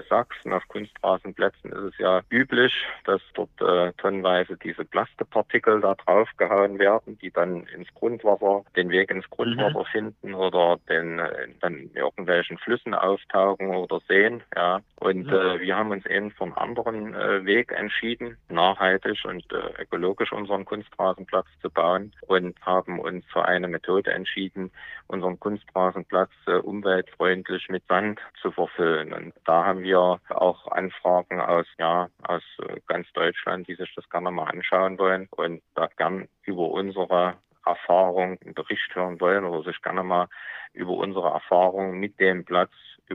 Sachsen. 0.08 0.52
Auf 0.52 0.66
Kunstrasenplätzen 0.68 1.72
ist 1.72 1.94
es 1.94 1.98
ja 1.98 2.20
üblich, 2.30 2.72
dass 3.04 3.20
dort 3.34 3.50
äh, 3.60 3.92
tonnenweise 3.94 4.56
diese 4.56 4.84
Plastikpartikel 4.84 5.80
da 5.80 5.94
draufgehauen 5.94 6.78
werden, 6.78 7.18
die 7.18 7.30
dann 7.30 7.66
ins 7.66 7.92
Grundwasser, 7.94 8.64
den 8.76 8.90
Weg 8.90 9.10
ins 9.10 9.28
Grundwasser 9.30 9.80
mhm. 9.80 9.92
finden 9.92 10.34
oder 10.34 10.78
den, 10.88 11.18
äh, 11.18 11.48
dann 11.60 11.74
in 11.74 11.94
irgendwelchen 11.94 12.58
Flüssen 12.58 12.94
auftauchen 12.94 13.68
oder 13.68 14.00
sehen. 14.08 14.42
Ja. 14.54 14.80
Und 14.96 15.26
mhm. 15.26 15.32
äh, 15.32 15.60
wir 15.60 15.76
haben 15.76 15.90
uns 15.90 16.06
eben 16.06 16.30
für 16.30 16.44
einen 16.44 16.54
anderen 16.54 17.14
äh, 17.14 17.44
Weg 17.44 17.72
entschieden, 17.72 18.36
nachhaltig 18.48 19.24
und 19.24 19.44
äh, 19.52 19.82
ökologisch 19.82 20.32
unseren 20.32 20.64
Kunstrasenplatz 20.64 21.46
zu 21.62 21.70
bauen 21.70 22.12
und 22.26 22.54
haben 22.64 22.98
uns 22.98 23.24
für 23.32 23.44
eine 23.44 23.68
Methode 23.68 24.12
entschieden, 24.12 24.70
unseren 25.06 25.40
Kunstrasenplatz 25.40 26.30
äh, 26.46 26.52
umweltfreundlich 26.52 27.68
mit 27.68 27.84
Sand 27.86 28.20
zu 28.40 28.50
verfüllen. 28.50 29.12
Und 29.12 29.32
da 29.44 29.64
haben 29.70 29.84
wir 29.84 30.20
auch 30.30 30.66
Anfragen 30.66 31.40
aus, 31.40 31.66
ja, 31.78 32.08
aus 32.24 32.42
äh, 32.66 32.80
ganz 32.88 33.06
Deutschland, 33.12 33.68
die 33.68 33.76
sich 33.76 33.92
das 33.94 34.08
gerne 34.10 34.32
mal 34.32 34.48
anschauen 34.48 34.98
wollen 34.98 35.28
und 35.30 35.62
da 35.76 35.86
gern 35.96 36.26
über 36.42 36.68
unsere 36.70 37.36
Erfahrung 37.64 38.36
einen 38.44 38.54
Bericht 38.54 38.92
hören 38.94 39.20
wollen 39.20 39.44
oder 39.44 39.62
sich 39.62 39.80
gerne 39.80 40.02
mal 40.02 40.26
über 40.72 40.92
unsere 40.92 41.28
Erfahrungen 41.28 42.00
mit 42.00 42.18
dem 42.18 42.44
Platz 42.44 42.72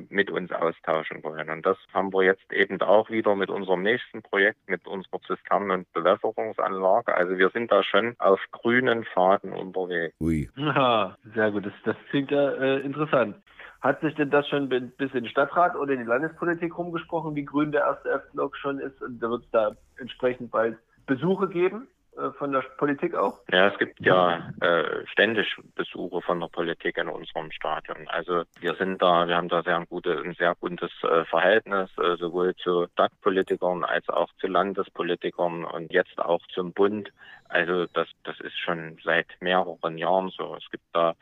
mit 0.10 0.30
uns 0.30 0.52
austauschen 0.52 1.24
wollen. 1.24 1.50
Und 1.50 1.66
das 1.66 1.78
haben 1.94 2.14
wir 2.14 2.24
jetzt 2.24 2.52
eben 2.52 2.82
auch 2.82 3.10
wieder 3.10 3.36
mit 3.36 3.50
unserem 3.50 3.82
nächsten 3.82 4.22
Projekt, 4.22 4.60
mit 4.68 4.86
unserer 4.88 5.22
Zisternen- 5.22 5.72
und 5.72 5.94
Bewässerungsanlage. 5.94 7.14
Also 7.14 7.38
wir 7.38 7.50
sind 7.50 7.72
da 7.72 7.84
schon 7.84 8.16
auf 8.20 8.40
grünen 8.52 9.04
Faden 9.06 9.54
unterwegs. 9.54 10.16
Ui. 10.20 10.50
Ja, 10.58 11.18
sehr 11.34 11.52
gut. 11.52 11.66
Das, 11.66 11.74
das 11.84 11.96
klingt 12.10 12.32
ja 12.32 12.52
äh, 12.52 12.80
interessant. 12.80 13.38
Hat 13.86 14.02
sich 14.02 14.16
denn 14.16 14.32
das 14.32 14.48
schon 14.48 14.68
bis 14.68 15.14
in 15.14 15.26
den 15.26 15.28
Stadtrat 15.28 15.76
oder 15.76 15.94
in 15.94 16.00
die 16.00 16.08
Landespolitik 16.08 16.76
rumgesprochen, 16.76 17.36
wie 17.36 17.46
grün 17.46 17.72
der 17.72 17.82
erste 17.82 18.10
F-Block 18.10 18.58
schon 18.58 18.80
ist? 18.80 19.00
Und 19.00 19.20
da 19.20 19.30
wird 19.30 19.44
es 19.44 19.52
da 19.52 19.76
entsprechend 20.00 20.50
bald 20.50 20.80
Besuche 21.06 21.48
geben? 21.48 21.88
äh, 22.18 22.32
von 22.32 22.52
der 22.52 22.62
Politik 22.78 23.14
auch? 23.14 23.40
Ja, 23.52 23.68
es 23.68 23.78
gibt 23.78 24.00
ja 24.00 24.50
äh, 24.62 25.06
ständig 25.12 25.56
Besuche 25.76 26.20
von 26.22 26.40
der 26.40 26.48
Politik 26.48 26.98
in 26.98 27.10
unserem 27.10 27.52
Stadion. 27.52 28.08
Also 28.08 28.44
wir 28.60 28.74
sind 28.76 29.04
da, 29.04 29.28
wir 29.28 29.36
haben 29.36 29.50
da 29.50 29.62
sehr 29.62 29.78
ein, 29.78 29.86
gute, 29.86 30.18
ein 30.18 30.34
sehr 30.34 30.56
gutes 30.56 30.92
äh, 31.04 31.26
Verhältnis, 31.26 31.90
äh, 31.98 32.16
sowohl 32.18 32.56
zu 32.56 32.88
Stadtpolitikern 32.94 33.84
als 33.84 34.10
auch 34.10 34.30
zu 34.40 34.48
Landespolitikern 34.48 35.64
und 35.64 35.92
jetzt 35.92 36.18
auch 36.18 36.42
zum 36.54 36.74
Bund. 36.74 37.12
Also 37.50 37.86
das, 37.94 38.08
das 38.24 38.40
ist 38.40 38.58
schon 38.58 38.98
seit 39.04 39.28
mehreren 39.42 39.98
Jahren 40.00 40.30
so. 40.30 40.56
Es 40.56 40.70
gibt 40.72 40.86
da 40.94 41.14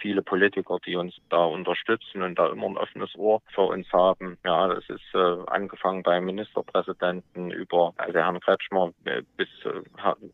viele 0.00 0.22
Politiker, 0.22 0.78
die 0.84 0.96
uns 0.96 1.14
da 1.30 1.44
unterstützen 1.44 2.22
und 2.22 2.38
da 2.38 2.48
immer 2.48 2.66
ein 2.66 2.76
offenes 2.76 3.14
Ohr 3.16 3.40
für 3.54 3.62
uns 3.62 3.90
haben. 3.92 4.38
Ja, 4.44 4.68
das 4.68 4.84
ist 4.88 5.14
äh, 5.14 5.36
angefangen 5.46 6.02
beim 6.02 6.24
Ministerpräsidenten 6.24 7.50
über 7.50 7.92
also 7.96 8.18
Herrn 8.18 8.40
Kretschmer 8.40 8.92
äh, 9.04 9.22
bis 9.36 9.48
äh, 9.64 9.80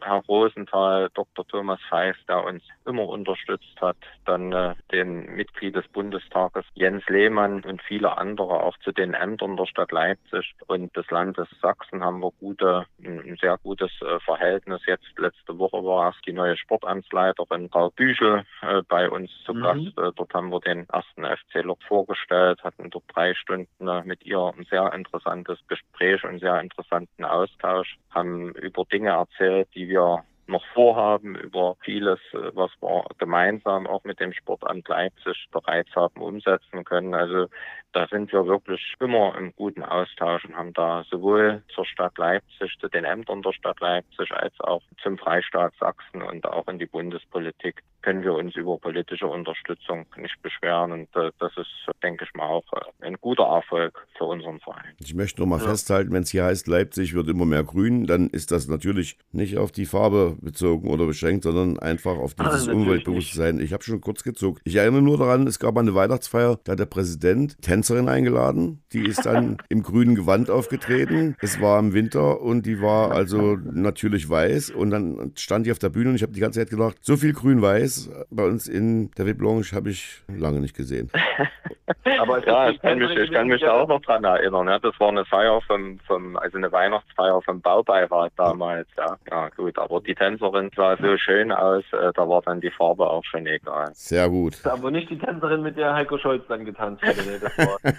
Herr, 0.01 0.23
Rosenthal, 0.29 1.11
Dr. 1.15 1.47
Thomas 1.47 1.81
Feist, 1.89 2.21
der 2.29 2.45
uns 2.45 2.63
immer 2.87 3.07
unterstützt 3.09 3.81
hat, 3.81 3.97
dann 4.25 4.53
äh, 4.53 4.75
den 4.93 5.27
Mitglied 5.35 5.77
des 5.77 5.87
Bundestages 5.89 6.65
Jens 6.75 7.07
Lehmann 7.09 7.65
und 7.65 7.83
viele 7.83 8.17
andere 8.17 8.63
auch 8.63 8.77
zu 8.79 8.93
den 8.93 9.15
Ämtern 9.15 9.57
der 9.57 9.67
Stadt 9.67 9.93
Leipzig 9.93 10.55
und 10.67 10.95
des 10.97 11.09
Landes 11.11 11.49
Sachsen 11.61 12.05
haben 12.05 12.21
wir 12.21 12.33
gute, 12.41 12.87
ein 13.05 13.37
sehr 13.41 13.59
gutes 13.59 13.91
äh, 14.03 14.19
Verhältnis. 14.21 14.83
Jetzt 14.87 15.19
letzte 15.19 15.59
Woche 15.59 15.85
war 15.85 16.11
es 16.11 16.17
die 16.27 16.33
neue 16.33 16.57
Sportamtsleiterin 16.57 17.69
Frau 17.71 17.91
Büchel 17.91 18.45
äh, 18.63 18.83
bei 18.89 19.09
uns 19.09 19.28
zu 19.45 19.55
mhm. 19.55 19.63
Gast. 19.63 19.99
Äh, 19.99 20.13
dort 20.17 20.35
haben 20.35 20.51
wir 20.51 20.61
den 20.61 20.89
ersten 20.89 21.25
FC 21.25 21.63
Lok 21.65 21.83
vorgestellt, 21.83 22.63
hatten 22.63 22.91
dort 22.91 23.05
drei 23.09 23.35
Stunden 23.35 23.89
äh, 23.89 24.03
mit 24.05 24.25
ihr 24.25 24.53
ein 24.57 24.67
sehr 24.71 24.93
interessantes 24.93 25.59
Gespräch 25.69 26.25
und 26.25 26.41
sehr 26.41 26.61
interessanten 26.61 27.25
Austausch, 27.25 27.97
haben 28.11 28.53
über 28.55 28.85
Dinge 28.85 29.11
erzählt, 29.11 29.69
die 29.75 29.89
wir 29.89 30.25
noch 30.49 30.65
vorhaben, 30.73 31.37
über 31.37 31.77
vieles, 31.81 32.19
äh, 32.33 32.51
was 32.55 32.71
wir 32.81 33.05
gemeinsam 33.19 33.87
auch 33.87 34.05
mit 34.05 34.19
dem 34.19 34.33
Sportamt 34.33 34.89
Leipzig 34.89 35.47
bereits 35.53 35.95
haben 35.95 36.21
umsetzen 36.21 36.85
können. 36.85 37.15
Also 37.15 37.47
da 37.93 38.07
sind 38.09 38.33
wir 38.33 38.47
wirklich 38.47 38.95
immer 39.01 39.37
im 39.37 39.55
guten 39.55 39.83
Austausch 39.83 40.45
und 40.45 40.57
haben 40.57 40.73
da 40.73 41.05
sowohl 41.11 41.63
zur 41.75 41.85
Stadt 41.85 42.17
Leipzig, 42.19 42.77
zu 42.81 42.89
den 42.89 43.05
Ämtern 43.05 43.43
der 43.43 43.53
Stadt 43.53 43.81
Leipzig, 43.81 44.33
als 44.33 44.59
auch 44.61 44.83
zum 45.03 45.19
Freistaat 45.19 45.75
Sachsen 45.79 46.23
und 46.23 46.47
auch 46.47 46.67
in 46.69 46.79
die 46.79 46.87
Bundespolitik 46.87 47.83
können 48.09 48.25
wir 48.25 48.33
uns 48.33 48.57
über 48.57 48.79
politische 48.79 49.27
Unterstützung 49.27 50.07
nicht 50.17 50.41
beschweren. 50.41 50.93
Und 50.93 51.15
äh, 51.15 51.31
das 51.41 51.53
ist, 51.59 51.69
denke 52.03 52.25
ich 52.25 52.33
mal, 52.33 52.47
auch 52.47 52.65
äh, 52.73 53.07
ein 53.07 53.17
guter 53.21 53.43
Erfolg 53.43 54.03
für 54.17 54.25
unseren 54.25 54.61
Verein. 54.61 54.95
Ich 54.99 55.15
möchte 55.15 55.43
noch 55.43 55.47
mal 55.47 55.61
ja. 55.61 55.69
festhalten, 55.69 56.11
wenn 56.13 56.23
es 56.23 56.31
hier 56.31 56.45
heißt, 56.45 56.69
Leipzig 56.69 57.13
wird 57.13 57.29
immer 57.29 57.45
mehr 57.45 57.65
grün, 57.65 58.07
dann 58.07 58.29
ist 58.29 58.51
das 58.51 58.67
natürlich 58.67 59.19
nicht 59.33 59.59
auf 59.59 59.73
die 59.73 59.85
Farbe 59.85 60.39
bezogen 60.41 60.89
oder 60.89 61.05
beschränkt, 61.05 61.45
sondern 61.45 61.79
einfach 61.79 62.17
auf 62.17 62.33
dieses 62.33 62.53
also 62.69 62.73
Umweltbewusstsein. 62.73 63.61
Ich 63.61 63.75
habe 63.75 63.85
schon 63.85 64.01
kurz 64.01 64.23
gezuckt. 64.23 64.63
Ich 64.65 64.77
erinnere 64.77 65.03
nur 65.03 65.19
daran, 65.19 65.47
es 65.47 65.59
gab 65.59 65.77
eine 65.77 65.95
Weihnachtsfeier, 65.95 66.59
da 66.65 66.73
hat 66.73 66.79
der 66.79 66.87
Präsident 66.87 67.61
Tänzerin 67.61 68.09
eingeladen. 68.09 68.83
Die 68.95 69.05
ist 69.05 69.27
dann 69.27 69.59
im 69.69 69.83
grünen 69.83 70.15
Gewand 70.15 70.49
aufgetreten. 70.49 71.37
Es 71.41 71.61
war 71.61 71.79
im 71.79 71.93
Winter 71.93 72.41
und 72.41 72.65
die 72.65 72.81
war 72.81 73.11
also 73.11 73.57
natürlich 73.57 74.31
weiß. 74.31 74.71
Und 74.71 74.93
dann 74.93 75.33
stand 75.37 75.67
die 75.67 75.73
auf 75.73 75.79
der 75.79 75.91
Bühne 75.91 76.09
und 76.09 76.17
ich 76.17 76.23
habe 76.23 76.33
die 76.33 76.41
ganze 76.41 76.61
Zeit 76.61 76.71
gedacht, 76.71 76.97
so 77.03 77.19
viel 77.19 77.35
grün-weiß 77.35 77.98
bei 78.31 78.45
uns 78.45 78.69
in 78.69 79.11
der 79.13 79.33
Blanche 79.35 79.75
habe 79.75 79.91
ich 79.91 80.23
lange 80.29 80.61
nicht 80.61 80.77
gesehen. 80.77 81.11
Aber 82.19 82.47
ja, 82.47 82.71
ich 82.71 82.81
kann 82.81 82.99
mich, 82.99 83.11
ich 83.11 83.31
kann 83.33 83.49
mich 83.49 83.61
da 83.61 83.73
auch 83.73 83.89
noch 83.89 84.01
dran 84.03 84.25
erinnern. 84.25 84.67
Ja. 84.69 84.79
Das 84.79 84.99
war 84.99 85.09
eine 85.09 85.25
Feier 85.25 85.61
vom, 85.63 85.99
vom, 86.07 86.37
also 86.37 86.59
eine 86.59 86.71
Weihnachtsfeier 86.71 87.41
vom 87.43 87.61
Baubeirat 87.61 88.33
damals. 88.37 88.87
Ja, 88.97 89.17
ja 89.31 89.49
gut. 89.51 89.79
Aber 89.79 90.01
die 90.01 90.15
Tänzerin 90.15 90.71
sah 90.77 90.97
so 90.97 91.17
schön 91.17 91.53
aus, 91.53 91.85
äh, 91.93 92.13
da 92.15 92.29
war 92.29 92.43
dann 92.43 92.61
die 92.61 92.71
Farbe 92.71 93.09
auch 93.09 93.25
schon 93.25 93.47
egal. 93.47 93.91
Sehr 93.95 94.29
gut. 94.29 94.65
Aber 94.65 94.91
nicht 94.91 95.11
die 95.11 95.19
Tänzerin, 95.19 95.63
mit 95.63 95.77
der 95.77 95.95
Heiko 95.95 96.19
Scholz 96.19 96.45
dann 96.49 96.65
getanzt 96.65 97.03
war, 97.03 97.79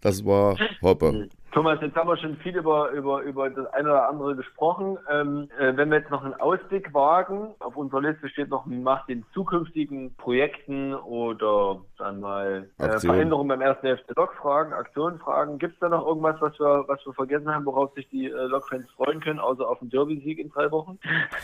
das 0.00 0.24
war 0.24 0.56
Hoppe. 0.82 1.28
Thomas, 1.52 1.80
jetzt 1.82 1.96
haben 1.96 2.08
wir 2.08 2.16
schon 2.16 2.36
viel 2.36 2.56
über, 2.56 2.90
über, 2.90 3.22
über 3.22 3.50
das 3.50 3.66
eine 3.72 3.90
oder 3.90 4.08
andere 4.08 4.36
gesprochen. 4.36 4.98
Ähm, 5.10 5.48
äh, 5.58 5.76
wenn 5.76 5.90
wir 5.90 5.98
jetzt 5.98 6.10
noch 6.10 6.22
einen 6.22 6.34
Ausblick 6.34 6.94
wagen, 6.94 7.54
auf 7.58 7.76
unserer 7.76 8.02
Liste 8.02 8.28
steht 8.28 8.50
noch 8.50 8.66
nach 8.66 9.04
den 9.06 9.24
zukünftigen 9.34 10.14
Projekten 10.14 10.94
oder 10.94 11.80
dann 12.00 12.20
mal 12.20 12.68
äh, 12.78 12.98
Veränderungen 12.98 13.48
beim 13.48 13.60
ersten 13.60 13.96
FC 13.96 14.16
Lok 14.16 14.34
fragen, 14.34 14.72
Aktionen 14.72 15.18
fragen. 15.18 15.58
Gibt 15.58 15.74
es 15.74 15.80
da 15.80 15.88
noch 15.88 16.06
irgendwas, 16.06 16.40
was 16.40 16.58
wir, 16.58 16.84
was 16.88 17.04
wir 17.04 17.12
vergessen 17.12 17.54
haben, 17.54 17.66
worauf 17.66 17.92
sich 17.94 18.08
die 18.08 18.26
äh, 18.26 18.46
Lok-Fans 18.46 18.90
freuen 18.92 19.20
können, 19.20 19.38
außer 19.38 19.68
auf 19.68 19.78
den 19.78 19.90
Derby-Sieg 19.90 20.38
in 20.38 20.50
drei 20.50 20.70
Wochen? 20.70 20.98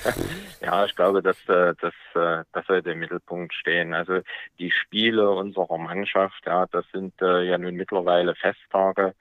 ja, 0.60 0.84
ich 0.84 0.96
glaube, 0.96 1.22
dass 1.22 1.36
äh, 1.48 1.74
das, 1.80 1.94
äh, 2.14 2.44
das 2.52 2.66
sollte 2.66 2.90
im 2.90 2.98
Mittelpunkt 2.98 3.54
stehen. 3.54 3.94
Also 3.94 4.20
die 4.58 4.70
Spiele 4.70 5.30
unserer 5.30 5.78
Mannschaft, 5.78 6.42
ja, 6.46 6.66
das 6.66 6.84
sind 6.92 7.14
äh, 7.20 7.42
ja 7.42 7.58
nun 7.58 7.74
mittlerweile 7.74 8.34
Festtage 8.34 9.14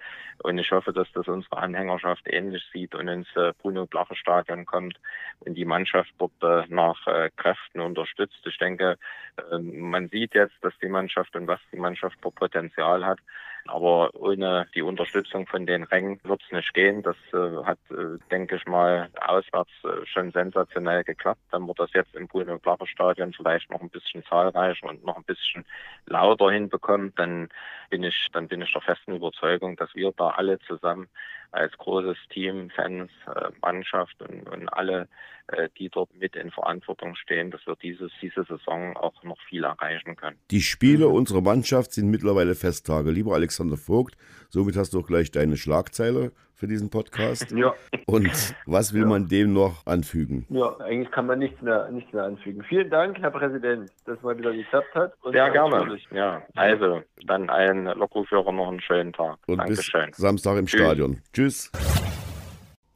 und 0.44 0.58
ich 0.58 0.72
hoffe, 0.72 0.92
dass 0.92 1.08
das 1.14 1.28
unsere 1.28 1.58
Anhängerschaft 1.58 2.24
ähnlich 2.28 2.64
sieht 2.74 2.94
und 2.94 3.08
ins 3.08 3.28
äh, 3.36 3.54
Bruno-Blache-Stadion 3.62 4.66
kommt 4.66 5.00
und 5.40 5.56
die 5.56 5.66
Mannschaft 5.66 6.14
dort 6.18 6.32
äh, 6.42 6.64
nach 6.68 7.08
äh, 7.08 7.30
Kräften 7.36 7.80
unterstützt. 7.80 8.40
Ich 8.46 8.58
denke, 8.58 8.98
äh, 9.38 9.58
man 9.58 10.10
sieht 10.10 10.36
jetzt, 10.36 10.56
dass 10.62 10.74
die 10.82 10.90
Mannschaft 10.90 11.25
und 11.34 11.48
was 11.48 11.60
die 11.72 11.78
Mannschaft 11.78 12.18
für 12.22 12.32
Potenzial 12.32 13.06
hat. 13.06 13.20
Aber 13.68 14.12
ohne 14.14 14.68
die 14.76 14.84
Unterstützung 14.84 15.48
von 15.48 15.66
den 15.66 15.84
Rängen 15.84 16.20
wird 16.24 16.42
es 16.46 16.52
nicht 16.52 16.74
gehen. 16.74 17.02
Das 17.02 17.16
äh, 17.34 17.64
hat, 17.64 17.80
äh, 17.90 18.20
denke 18.30 18.58
ich 18.58 18.66
mal, 18.68 19.10
auswärts 19.26 19.72
äh, 19.84 20.06
schon 20.06 20.32
sensationell 20.32 21.04
geklappt. 21.04 21.42
Dann 21.52 21.68
wird 21.68 21.80
das 21.80 21.92
jetzt 21.94 22.14
im 22.16 22.28
Bruno 22.28 22.60
Blacher 22.60 22.86
Stadion 22.86 23.34
vielleicht 23.34 23.72
noch 23.72 23.82
ein 23.82 23.90
bisschen 23.90 24.24
zahlreicher 24.26 24.88
und 24.88 25.04
noch 25.04 25.18
ein 25.18 25.24
bisschen 25.24 25.66
lauter 26.06 26.52
hinbekommen. 26.52 27.14
Dann 27.16 27.50
bin 27.90 28.04
ich, 28.04 28.28
dann 28.34 28.48
bin 28.48 28.62
ich 28.62 28.72
der 28.72 28.82
festen 28.82 29.16
Überzeugung, 29.16 29.76
dass 29.78 29.94
wir 29.96 30.12
da 30.16 30.30
alle 30.30 30.60
zusammen 30.60 31.08
als 31.56 31.72
großes 31.78 32.18
Team, 32.30 32.70
Fans, 32.70 33.10
äh, 33.28 33.50
Mannschaft 33.62 34.22
und, 34.22 34.48
und 34.50 34.70
alle, 34.70 35.08
äh, 35.48 35.70
die 35.78 35.90
dort 35.90 36.14
mit 36.16 36.36
in 36.36 36.52
Verantwortung 36.52 37.16
stehen, 37.16 37.50
dass 37.52 37.66
wir 37.66 37.76
dieses, 37.76 38.12
diese 38.22 38.44
Saison 38.44 38.96
auch 38.98 39.24
noch 39.24 39.40
viel 39.48 39.64
erreichen 39.64 40.16
können. 40.16 40.38
Die 40.52 40.62
Spiele 40.62 41.08
unserer 41.08 41.42
Mannschaft 41.42 41.94
sind 41.94 42.10
mittlerweile 42.10 42.56
Festtage. 42.56 43.12
Lieber 43.12 43.36
Alexander 43.56 43.78
Vogt, 43.78 44.16
somit 44.50 44.76
hast 44.76 44.94
du 44.94 45.00
auch 45.00 45.08
gleich 45.08 45.32
deine 45.32 45.56
Schlagzeile 45.56 46.32
für 46.56 46.68
diesen 46.68 46.90
Podcast. 46.90 47.52
Ja. 47.52 47.74
Und 48.06 48.56
was 48.66 48.94
will 48.94 49.04
ja. 49.04 49.08
man 49.08 49.28
dem 49.28 49.54
noch 49.54 49.86
anfügen? 49.86 50.46
Ja, 50.50 50.76
eigentlich 50.80 51.12
kann 51.12 51.26
man 51.28 51.40
nichts 51.40 51.62
mehr, 51.62 51.90
nichts 51.92 52.12
mehr 52.12 52.24
anfügen. 52.24 52.64
Vielen 52.64 52.90
Dank, 52.90 53.18
Herr 53.20 53.32
Präsident, 53.32 53.90
dass 54.06 54.22
mal 54.24 54.38
wieder 54.38 54.54
geklappt 54.54 54.94
hat. 54.94 55.14
Sehr 55.32 55.50
gerne. 55.52 55.98
Ja, 56.12 56.42
also 56.56 57.02
dann 57.28 57.50
allen 57.50 57.86
Lokführern 57.86 58.56
noch 58.56 58.68
einen 58.68 58.82
schönen 58.82 59.14
Tag. 59.14 59.38
Und 59.48 59.58
Dankeschön. 59.58 60.08
bis 60.08 60.18
Samstag 60.18 60.58
im 60.58 60.66
Tschüss. 60.66 60.82
Stadion. 60.82 61.22
Tschüss. 61.34 61.72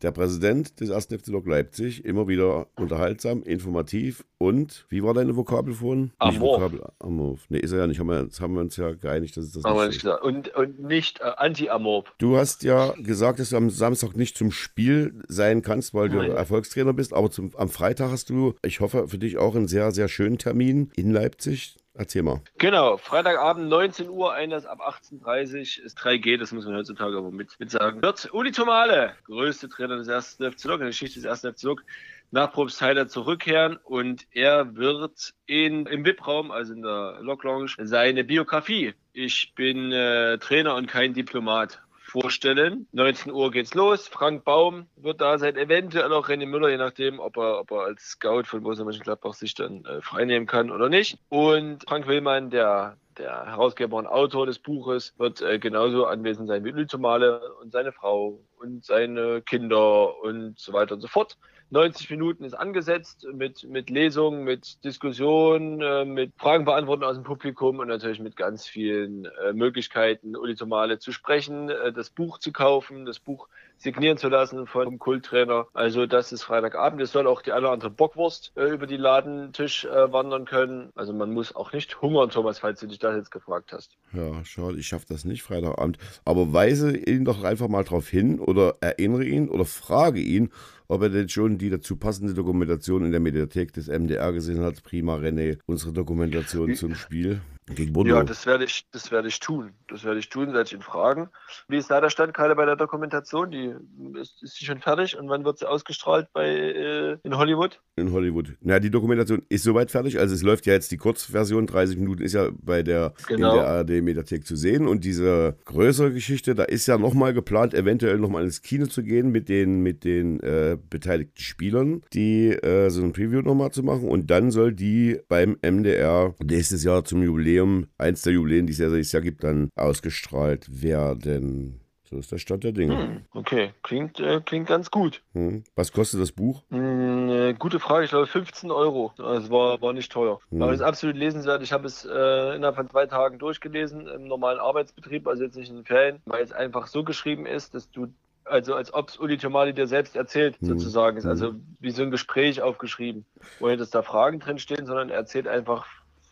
Der 0.01 0.11
Präsident 0.11 0.79
des 0.79 0.91
1. 0.91 1.07
FC 1.07 1.27
Lok 1.27 1.45
Leipzig, 1.45 2.05
immer 2.05 2.27
wieder 2.27 2.67
unterhaltsam, 2.75 3.43
informativ 3.43 4.23
und, 4.37 4.85
wie 4.87 5.03
war 5.03 5.13
deine 5.13 5.35
Vokabel 5.35 5.73
vorhin? 5.73 6.11
Amorph. 6.17 6.81
Amorph. 6.99 7.45
Nee, 7.49 7.59
ist 7.59 7.73
er 7.73 7.79
ja 7.79 7.87
nicht. 7.87 7.99
Haben 7.99 8.07
wir, 8.07 8.23
jetzt 8.23 8.39
haben 8.39 8.53
wir 8.53 8.61
uns 8.61 8.77
ja 8.77 8.91
geeinigt, 8.91 9.35
dass 9.35 9.43
es 9.43 9.51
das 9.51 9.65
haben 9.65 9.75
nicht, 9.75 9.87
nicht 9.87 10.01
gesagt. 10.01 10.23
Und, 10.23 10.55
und 10.55 10.79
nicht 10.79 11.19
äh, 11.19 11.31
anti-amorph. 11.35 12.13
Du 12.17 12.37
hast 12.37 12.63
ja 12.63 12.93
gesagt, 12.93 13.39
dass 13.39 13.49
du 13.49 13.57
am 13.57 13.69
Samstag 13.69 14.15
nicht 14.15 14.37
zum 14.37 14.51
Spiel 14.51 15.21
sein 15.27 15.61
kannst, 15.61 15.93
weil 15.93 16.07
Nein. 16.07 16.29
du 16.29 16.33
Erfolgstrainer 16.33 16.93
bist, 16.93 17.13
aber 17.13 17.29
zum, 17.29 17.53
am 17.57 17.67
Freitag 17.67 18.11
hast 18.11 18.29
du, 18.29 18.53
ich 18.63 18.79
hoffe, 18.79 19.09
für 19.09 19.17
dich 19.17 19.37
auch 19.37 19.55
einen 19.55 19.67
sehr, 19.67 19.91
sehr 19.91 20.07
schönen 20.07 20.37
Termin 20.37 20.91
in 20.95 21.11
Leipzig. 21.11 21.75
Erzähl 21.99 22.23
mal. 22.23 22.39
Genau, 22.57 22.95
Freitagabend 22.95 23.67
19 23.67 24.07
Uhr, 24.07 24.31
Einlass 24.31 24.65
ab 24.65 24.79
18.30 24.79 25.79
Uhr 25.79 25.85
ist 25.85 25.99
3G, 25.99 26.37
das 26.37 26.53
muss 26.53 26.63
man 26.65 26.77
heutzutage 26.77 27.17
aber 27.17 27.29
mit, 27.29 27.59
mit 27.59 27.71
sagen. 27.71 28.01
Wird 28.01 28.33
Uli 28.33 28.53
Tomale, 28.53 29.15
größte 29.25 29.67
Trainer 29.67 29.97
des 29.97 30.07
ersten 30.07 30.49
FC 30.49 30.63
Lok, 30.63 30.75
in 30.75 30.79
der 30.79 30.87
Geschichte 30.91 31.19
des 31.19 31.25
ersten 31.25 31.53
FC 31.53 31.63
Lok, 31.63 31.83
nach 32.31 32.53
Probstheider 32.53 33.09
zurückkehren 33.09 33.75
und 33.83 34.27
er 34.31 34.77
wird 34.77 35.33
in, 35.45 35.87
im 35.87 36.05
VIP-Raum, 36.05 36.51
also 36.51 36.71
in 36.71 36.83
der 36.83 37.17
Lok 37.19 37.43
Lounge, 37.43 37.71
seine 37.77 38.23
Biografie. 38.23 38.93
Ich 39.11 39.53
bin 39.55 39.91
äh, 39.91 40.37
Trainer 40.37 40.75
und 40.75 40.87
kein 40.87 41.13
Diplomat 41.13 41.81
vorstellen. 42.09 42.87
19 42.91 43.31
Uhr 43.31 43.51
geht's 43.51 43.73
los. 43.73 44.07
Frank 44.07 44.43
Baum 44.43 44.87
wird 44.95 45.21
da 45.21 45.37
sein, 45.37 45.55
eventuell 45.55 46.11
auch 46.13 46.29
René 46.29 46.45
Müller, 46.45 46.69
je 46.69 46.77
nachdem, 46.77 47.19
ob 47.19 47.37
er, 47.37 47.59
ob 47.59 47.71
er 47.71 47.81
als 47.81 48.01
Scout 48.03 48.43
von 48.43 48.61
Borussia 48.61 48.83
Mönchengladbach 48.83 49.33
sich 49.33 49.53
dann 49.53 49.85
äh, 49.85 50.01
freinehmen 50.01 50.47
kann 50.47 50.71
oder 50.71 50.89
nicht. 50.89 51.17
Und 51.29 51.83
Frank 51.87 52.07
Willmann, 52.07 52.49
der 52.49 52.97
der 53.19 53.45
Herausgeber 53.45 53.97
und 53.97 54.07
Autor 54.07 54.45
des 54.45 54.59
Buches 54.59 55.13
wird 55.17 55.41
äh, 55.41 55.59
genauso 55.59 56.05
anwesend 56.05 56.47
sein 56.47 56.63
wie 56.63 56.71
Lützomale 56.71 57.53
und 57.61 57.71
seine 57.71 57.91
Frau 57.91 58.39
und 58.57 58.83
seine 58.83 59.41
Kinder 59.41 60.19
und 60.21 60.57
so 60.57 60.73
weiter 60.73 60.95
und 60.95 61.01
so 61.01 61.07
fort. 61.07 61.37
90 61.71 62.09
Minuten 62.09 62.43
ist 62.43 62.55
angesetzt 62.55 63.27
mit, 63.31 63.63
mit 63.69 63.91
Lesungen, 63.91 64.43
mit 64.43 64.83
Diskussionen, 64.83 65.81
äh, 65.81 66.03
mit 66.03 66.33
Fragen 66.37 66.65
beantworten 66.65 67.03
aus 67.03 67.15
dem 67.15 67.23
Publikum 67.23 67.77
und 67.77 67.87
natürlich 67.87 68.19
mit 68.19 68.35
ganz 68.35 68.65
vielen 68.65 69.25
äh, 69.25 69.53
Möglichkeiten, 69.53 70.35
Uli 70.35 70.55
Tomale 70.55 70.97
zu 70.97 71.11
sprechen, 71.11 71.69
äh, 71.69 71.93
das 71.93 72.09
Buch 72.09 72.39
zu 72.39 72.51
kaufen, 72.51 73.05
das 73.05 73.19
Buch 73.19 73.47
signieren 73.79 74.17
zu 74.17 74.29
lassen 74.29 74.67
vom 74.67 74.99
Kulttrainer. 74.99 75.67
Also 75.73 76.05
das 76.05 76.31
ist 76.31 76.43
Freitagabend. 76.43 77.01
Es 77.01 77.11
soll 77.11 77.27
auch 77.27 77.41
die 77.41 77.51
eine 77.51 77.61
oder 77.61 77.71
andere 77.71 77.89
Bockwurst 77.89 78.51
äh, 78.55 78.65
über 78.65 78.87
die 78.87 78.97
Ladentisch 78.97 79.85
äh, 79.85 80.11
wandern 80.11 80.45
können. 80.45 80.91
Also 80.95 81.13
man 81.13 81.31
muss 81.31 81.55
auch 81.55 81.73
nicht 81.73 82.01
hungern, 82.01 82.29
Thomas, 82.29 82.59
falls 82.59 82.79
du 82.79 82.87
dich 82.87 82.99
das 82.99 83.15
jetzt 83.15 83.31
gefragt 83.31 83.71
hast. 83.73 83.97
Ja, 84.13 84.43
schade, 84.43 84.77
ich 84.77 84.87
schaffe 84.87 85.05
das 85.09 85.25
nicht 85.25 85.43
Freitagabend. 85.43 85.97
Aber 86.25 86.53
weise 86.53 86.95
ihn 86.95 87.25
doch 87.25 87.43
einfach 87.43 87.67
mal 87.67 87.83
darauf 87.83 88.07
hin 88.07 88.39
oder 88.39 88.75
erinnere 88.81 89.25
ihn 89.25 89.49
oder 89.49 89.65
frage 89.65 90.19
ihn, 90.19 90.51
ob 90.87 91.03
er 91.03 91.09
denn 91.09 91.29
schon 91.29 91.57
die 91.57 91.69
dazu 91.69 91.95
passende 91.95 92.33
Dokumentation 92.33 93.05
in 93.05 93.11
der 93.11 93.19
Mediathek 93.19 93.71
des 93.73 93.87
MDR 93.87 94.33
gesehen 94.33 94.61
hat. 94.61 94.83
Prima, 94.83 95.15
René, 95.15 95.59
unsere 95.67 95.93
Dokumentation 95.93 96.75
zum 96.75 96.95
Spiel. 96.95 97.41
Gegen 97.75 97.93
Bordeaux. 97.93 98.15
Ja, 98.15 98.23
das 98.23 98.45
werde 98.45 98.63
ich, 98.65 98.85
das 98.91 99.11
werde 99.11 99.27
ich 99.27 99.39
tun. 99.39 99.71
Das 99.87 100.03
werde 100.03 100.19
ich 100.19 100.29
tun, 100.29 100.47
werde 100.53 100.63
ich 100.63 100.73
ihn 100.73 100.81
fragen. 100.81 101.29
Wie 101.67 101.77
ist 101.77 101.89
da 101.91 102.01
der 102.01 102.09
Stand 102.09 102.33
gerade 102.33 102.55
bei 102.55 102.65
der 102.65 102.75
Dokumentation? 102.75 103.51
Die 103.51 103.73
ist, 104.19 104.41
ist 104.43 104.55
sie 104.55 104.65
schon 104.65 104.79
fertig 104.79 105.17
und 105.17 105.29
wann 105.29 105.45
wird 105.45 105.59
sie 105.59 105.67
ausgestrahlt 105.67 106.27
bei 106.33 106.47
äh, 106.47 107.17
in 107.23 107.37
Hollywood? 107.37 107.79
In 107.95 108.11
Hollywood. 108.11 108.55
Na, 108.61 108.79
die 108.79 108.89
Dokumentation 108.89 109.43
ist 109.49 109.63
soweit 109.63 109.91
fertig. 109.91 110.19
Also 110.19 110.33
es 110.35 110.41
läuft 110.43 110.65
ja 110.65 110.73
jetzt 110.73 110.91
die 110.91 110.97
Kurzversion, 110.97 111.67
30 111.67 111.97
Minuten 111.97 112.23
ist 112.23 112.33
ja 112.33 112.49
bei 112.61 112.81
der 112.83 113.13
Genau. 113.27 113.51
in 113.51 113.55
der 113.57 113.67
ARD 113.67 113.89
Mediathek 114.01 114.45
zu 114.47 114.55
sehen. 114.55 114.87
Und 114.87 115.03
diese 115.03 115.57
größere 115.65 116.11
Geschichte, 116.13 116.55
da 116.55 116.63
ist 116.63 116.87
ja 116.87 116.97
nochmal 116.97 117.33
geplant, 117.33 117.73
eventuell 117.73 118.17
nochmal 118.17 118.43
ins 118.43 118.61
Kino 118.61 118.85
zu 118.85 119.03
gehen 119.03 119.31
mit 119.31 119.49
den, 119.49 119.81
mit 119.81 120.03
den 120.03 120.39
äh, 120.39 120.77
beteiligten 120.89 121.41
Spielern, 121.41 122.01
die 122.13 122.49
äh, 122.51 122.89
so 122.89 123.01
ein 123.03 123.11
Preview 123.13 123.41
nochmal 123.41 123.71
zu 123.71 123.83
machen. 123.83 124.07
Und 124.07 124.31
dann 124.31 124.51
soll 124.51 124.73
die 124.73 125.19
beim 125.27 125.57
MDR 125.61 126.33
nächstes 126.43 126.83
Jahr 126.83 127.03
zum 127.03 127.21
Jubiläum, 127.21 127.58
eins 127.97 128.21
der 128.21 128.33
Jubiläen, 128.33 128.67
die 128.67 128.73
es 128.73 128.79
ja 128.79 128.89
dieses 128.89 129.11
Jahr 129.11 129.21
gibt, 129.21 129.43
dann 129.43 129.69
ausgestrahlt 129.75 130.81
werden. 130.81 131.81
So 132.09 132.17
ist 132.17 132.31
der 132.31 132.39
Stand 132.39 132.63
der 132.63 132.71
Dinge. 132.71 132.97
Hm, 132.97 133.21
okay, 133.35 133.71
klingt, 133.83 134.19
äh, 134.19 134.41
klingt 134.43 134.67
ganz 134.67 134.89
gut. 134.89 135.21
Hm. 135.33 135.63
Was 135.75 135.91
kostet 135.91 136.19
das 136.19 136.31
Buch? 136.31 136.63
Hm, 136.71 137.29
äh, 137.29 137.53
gute 137.53 137.79
Frage, 137.79 138.05
ich 138.05 138.09
glaube 138.09 138.25
15 138.25 138.71
Euro. 138.71 139.13
Das 139.17 139.51
war, 139.51 139.79
war 139.81 139.93
nicht 139.93 140.11
teuer. 140.11 140.39
Hm. 140.49 140.63
Aber 140.63 140.71
es 140.73 140.79
ist 140.79 140.85
absolut 140.85 141.15
lesenswert. 141.15 141.61
Ich 141.61 141.71
habe 141.71 141.85
es 141.85 142.05
äh, 142.05 142.55
innerhalb 142.55 142.77
von 142.77 142.89
zwei 142.89 143.05
Tagen 143.05 143.37
durchgelesen 143.37 144.07
im 144.07 144.27
normalen 144.27 144.57
Arbeitsbetrieb, 144.59 145.27
also 145.27 145.43
jetzt 145.43 145.55
nicht 145.55 145.69
in 145.69 145.75
den 145.75 145.85
Ferien, 145.85 146.19
weil 146.25 146.43
es 146.43 146.51
einfach 146.51 146.87
so 146.87 147.03
geschrieben 147.03 147.45
ist, 147.45 147.75
dass 147.75 147.91
du 147.91 148.07
also 148.45 148.73
als 148.73 148.91
ob 148.91 149.09
es 149.09 149.19
Uli 149.19 149.37
Tomali 149.37 149.73
dir 149.75 149.85
selbst 149.85 150.15
erzählt, 150.15 150.57
Hm. 150.59 150.69
sozusagen. 150.69 151.17
Ist 151.17 151.25
Hm. 151.25 151.29
also 151.29 151.53
wie 151.79 151.91
so 151.91 152.01
ein 152.01 152.09
Gespräch 152.09 152.63
aufgeschrieben, 152.63 153.23
wo 153.59 153.67
nicht 153.67 153.79
dass 153.79 153.91
da 153.91 154.01
Fragen 154.01 154.39
drin 154.39 154.57
stehen, 154.57 154.87
sondern 154.87 155.09
er 155.09 155.17
erzählt 155.17 155.47
einfach 155.47 155.85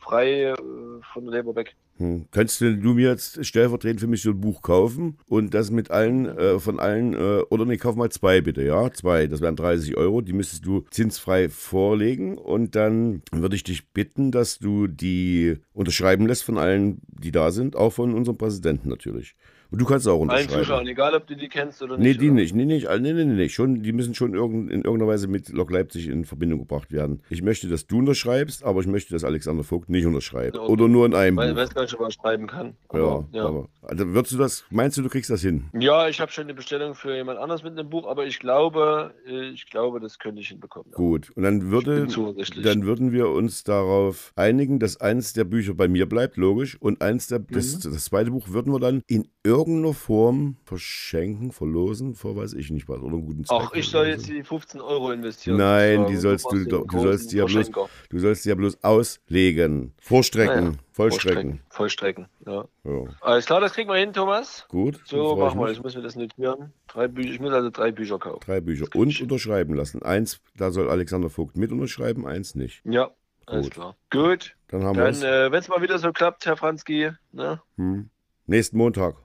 frei 0.07 0.43
äh, 0.43 0.55
von 1.13 1.25
der 1.25 1.35
Leber 1.35 1.55
weg. 1.55 1.75
Hm. 1.97 2.27
Könntest 2.31 2.61
du 2.61 2.77
du 2.77 2.93
mir 2.93 3.09
jetzt 3.09 3.43
stellvertretend 3.43 3.99
für 3.99 4.07
mich 4.07 4.21
so 4.21 4.29
ein 4.29 4.39
Buch 4.39 4.61
kaufen 4.61 5.17
und 5.27 5.53
das 5.53 5.71
mit 5.71 5.89
allen, 5.89 6.25
äh, 6.25 6.59
von 6.59 6.79
allen, 6.79 7.13
äh, 7.13 7.41
oder 7.49 7.65
nee, 7.65 7.77
kauf 7.77 7.95
mal 7.95 8.09
zwei 8.09 8.41
bitte, 8.41 8.63
ja? 8.63 8.91
Zwei, 8.93 9.27
das 9.27 9.41
wären 9.41 9.55
30 9.55 9.97
Euro, 9.97 10.21
die 10.21 10.33
müsstest 10.33 10.65
du 10.65 10.85
zinsfrei 10.91 11.49
vorlegen 11.49 12.37
und 12.37 12.75
dann 12.75 13.23
würde 13.31 13.55
ich 13.55 13.63
dich 13.63 13.91
bitten, 13.93 14.31
dass 14.31 14.59
du 14.59 14.87
die 14.87 15.57
unterschreiben 15.73 16.27
lässt 16.27 16.43
von 16.43 16.57
allen, 16.57 17.01
die 17.07 17.31
da 17.31 17.51
sind, 17.51 17.75
auch 17.75 17.93
von 17.93 18.13
unserem 18.13 18.37
Präsidenten 18.37 18.89
natürlich. 18.89 19.35
Und 19.69 19.81
du 19.81 19.85
kannst 19.85 20.07
auch 20.07 20.13
Allen 20.13 20.21
unterschreiben. 20.29 20.51
Zuschauern, 20.63 20.87
egal 20.87 21.13
ob 21.15 21.27
du 21.27 21.35
die 21.35 21.49
kennst 21.49 21.81
oder 21.81 21.97
Nee, 21.97 22.09
nicht. 22.09 22.21
die 22.21 22.27
oder? 22.27 22.35
nicht. 22.35 22.55
Nee, 22.55 22.65
nicht. 22.65 22.87
Nee, 22.89 22.99
nee, 23.13 23.25
nee, 23.25 23.33
nee. 23.33 23.49
Schon, 23.49 23.83
die 23.83 23.91
müssen 23.91 24.15
schon 24.15 24.33
irgend, 24.33 24.71
in 24.71 24.81
irgendeiner 24.83 25.11
Weise 25.11 25.27
mit 25.27 25.49
Lok 25.49 25.71
Leipzig 25.71 26.07
in 26.07 26.25
Verbindung 26.25 26.59
gebracht 26.59 26.91
werden. 26.91 27.21
Ich 27.29 27.41
möchte, 27.41 27.67
dass 27.67 27.85
du 27.87 27.99
unterschreibst, 27.99 28.63
aber 28.63 28.79
ich 28.81 28.87
möchte, 28.87 29.13
dass 29.13 29.23
Alexander 29.23 29.63
Vogt 29.63 29.89
nicht 29.89 30.05
unterschreibt. 30.05 30.55
Ja, 30.55 30.61
Oder 30.63 30.87
nur 30.87 31.05
in 31.05 31.13
einem 31.13 31.37
Weil, 31.37 31.53
Buch. 31.53 31.59
weiß 31.61 31.73
gar 31.73 31.81
nicht, 31.81 31.93
ob 31.95 31.99
man 32.01 32.11
schreiben 32.11 32.47
kann. 32.47 32.75
Ja, 32.93 32.99
Aber, 32.99 33.27
ja. 33.31 33.45
aber. 33.45 33.69
Also 33.81 34.07
würdest 34.13 34.33
du 34.33 34.37
das, 34.37 34.65
meinst 34.69 34.97
du, 34.97 35.01
du 35.01 35.09
kriegst 35.09 35.29
das 35.29 35.41
hin? 35.41 35.65
Ja, 35.79 36.07
ich 36.09 36.19
habe 36.19 36.31
schon 36.31 36.43
eine 36.45 36.53
Bestellung 36.53 36.93
für 36.95 37.15
jemand 37.15 37.39
anders 37.39 37.63
mit 37.63 37.71
einem 37.77 37.89
Buch, 37.89 38.07
aber 38.07 38.25
ich 38.25 38.39
glaube, 38.39 39.13
äh, 39.27 39.49
ich 39.49 39.69
glaube, 39.69 39.99
das 39.99 40.19
könnte 40.19 40.41
ich 40.41 40.49
hinbekommen. 40.49 40.91
Ja. 40.91 40.97
Gut. 40.97 41.31
Und 41.35 41.43
dann 41.43 41.71
würde, 41.71 42.07
dann 42.63 42.85
würden 42.85 43.11
wir 43.11 43.29
uns 43.29 43.63
darauf 43.63 44.31
einigen, 44.35 44.79
dass 44.79 44.99
eins 45.01 45.33
der 45.33 45.43
Bücher 45.45 45.73
bei 45.73 45.87
mir 45.87 46.05
bleibt, 46.07 46.37
logisch. 46.37 46.75
Und 46.81 47.01
eins 47.01 47.27
der, 47.27 47.39
das, 47.39 47.75
Mhm. 47.85 47.91
das 47.93 48.05
zweite 48.05 48.31
Buch 48.31 48.49
würden 48.49 48.71
wir 48.73 48.79
dann 48.79 49.01
in 49.07 49.27
irgendeiner 49.43 49.56
Form 49.93 50.57
verschenken, 50.65 51.51
verlosen, 51.51 52.15
vor 52.15 52.35
weiß 52.35 52.53
ich 52.53 52.69
nicht 52.71 52.87
was. 52.87 52.99
Oder 52.99 53.13
einen 53.13 53.25
guten 53.25 53.45
Zweck. 53.45 53.57
Auch 53.57 53.73
ich 53.73 53.87
soll 53.87 54.07
jetzt 54.07 54.27
die 54.27 54.43
15 54.43 54.81
Euro 54.81 55.11
investieren. 55.11 55.57
Nein, 55.57 56.05
die 56.07 56.15
sollst 56.15 56.45
du 56.51 56.63
du, 56.65 56.85
du 56.85 56.99
sollst 56.99 57.31
die 57.31 57.37
ja 57.37 57.45
bloß, 57.45 57.71
du 58.09 58.19
sollst 58.19 58.45
die 58.45 58.49
ja 58.49 58.55
bloß 58.55 58.83
auslegen, 58.83 59.93
vorstrecken, 59.99 60.65
Ja, 60.65 60.71
ja. 60.71 60.77
vollstrecken. 60.91 61.59
Vollstrecken, 61.69 62.27
ja. 62.45 62.65
Ja. 62.83 63.03
Alles 63.21 63.45
klar, 63.45 63.61
das 63.61 63.73
kriegen 63.73 63.89
wir 63.89 63.97
hin, 63.97 64.13
Thomas. 64.13 64.65
Gut. 64.69 64.99
So, 65.05 65.35
dann 65.35 65.51
freu 65.51 65.71
ich 65.71 65.81
muss 65.81 65.95
mir 65.95 66.01
das 66.01 66.15
notieren. 66.15 66.73
Drei 66.87 67.07
Bücher, 67.07 67.31
ich 67.33 67.39
muss 67.39 67.53
also 67.53 67.69
drei 67.69 67.91
Bücher 67.91 68.19
kaufen. 68.19 68.39
Drei 68.45 68.61
Bücher 68.61 68.87
und 68.95 69.21
unterschreiben 69.21 69.73
lassen. 69.75 70.01
Eins, 70.03 70.39
da 70.55 70.71
soll 70.71 70.89
Alexander 70.89 71.29
Vogt 71.29 71.57
mit 71.57 71.71
unterschreiben, 71.71 72.25
eins 72.27 72.55
nicht. 72.55 72.81
Ja, 72.85 73.11
alles 73.45 73.65
Gut. 73.65 73.73
klar. 73.73 73.95
Gut, 74.11 74.55
Dann 74.67 74.83
haben 74.83 74.95
wir 74.97 75.03
dann, 75.05 75.13
es. 75.13 75.23
äh, 75.23 75.51
wenn 75.51 75.59
es 75.59 75.67
mal 75.67 75.81
wieder 75.81 75.99
so 75.99 76.11
klappt, 76.11 76.45
Herr 76.45 76.57
Franzki, 76.57 77.11
ne? 77.31 77.61
Hm. 77.77 78.09
Nächsten 78.45 78.77
Montag. 78.77 79.15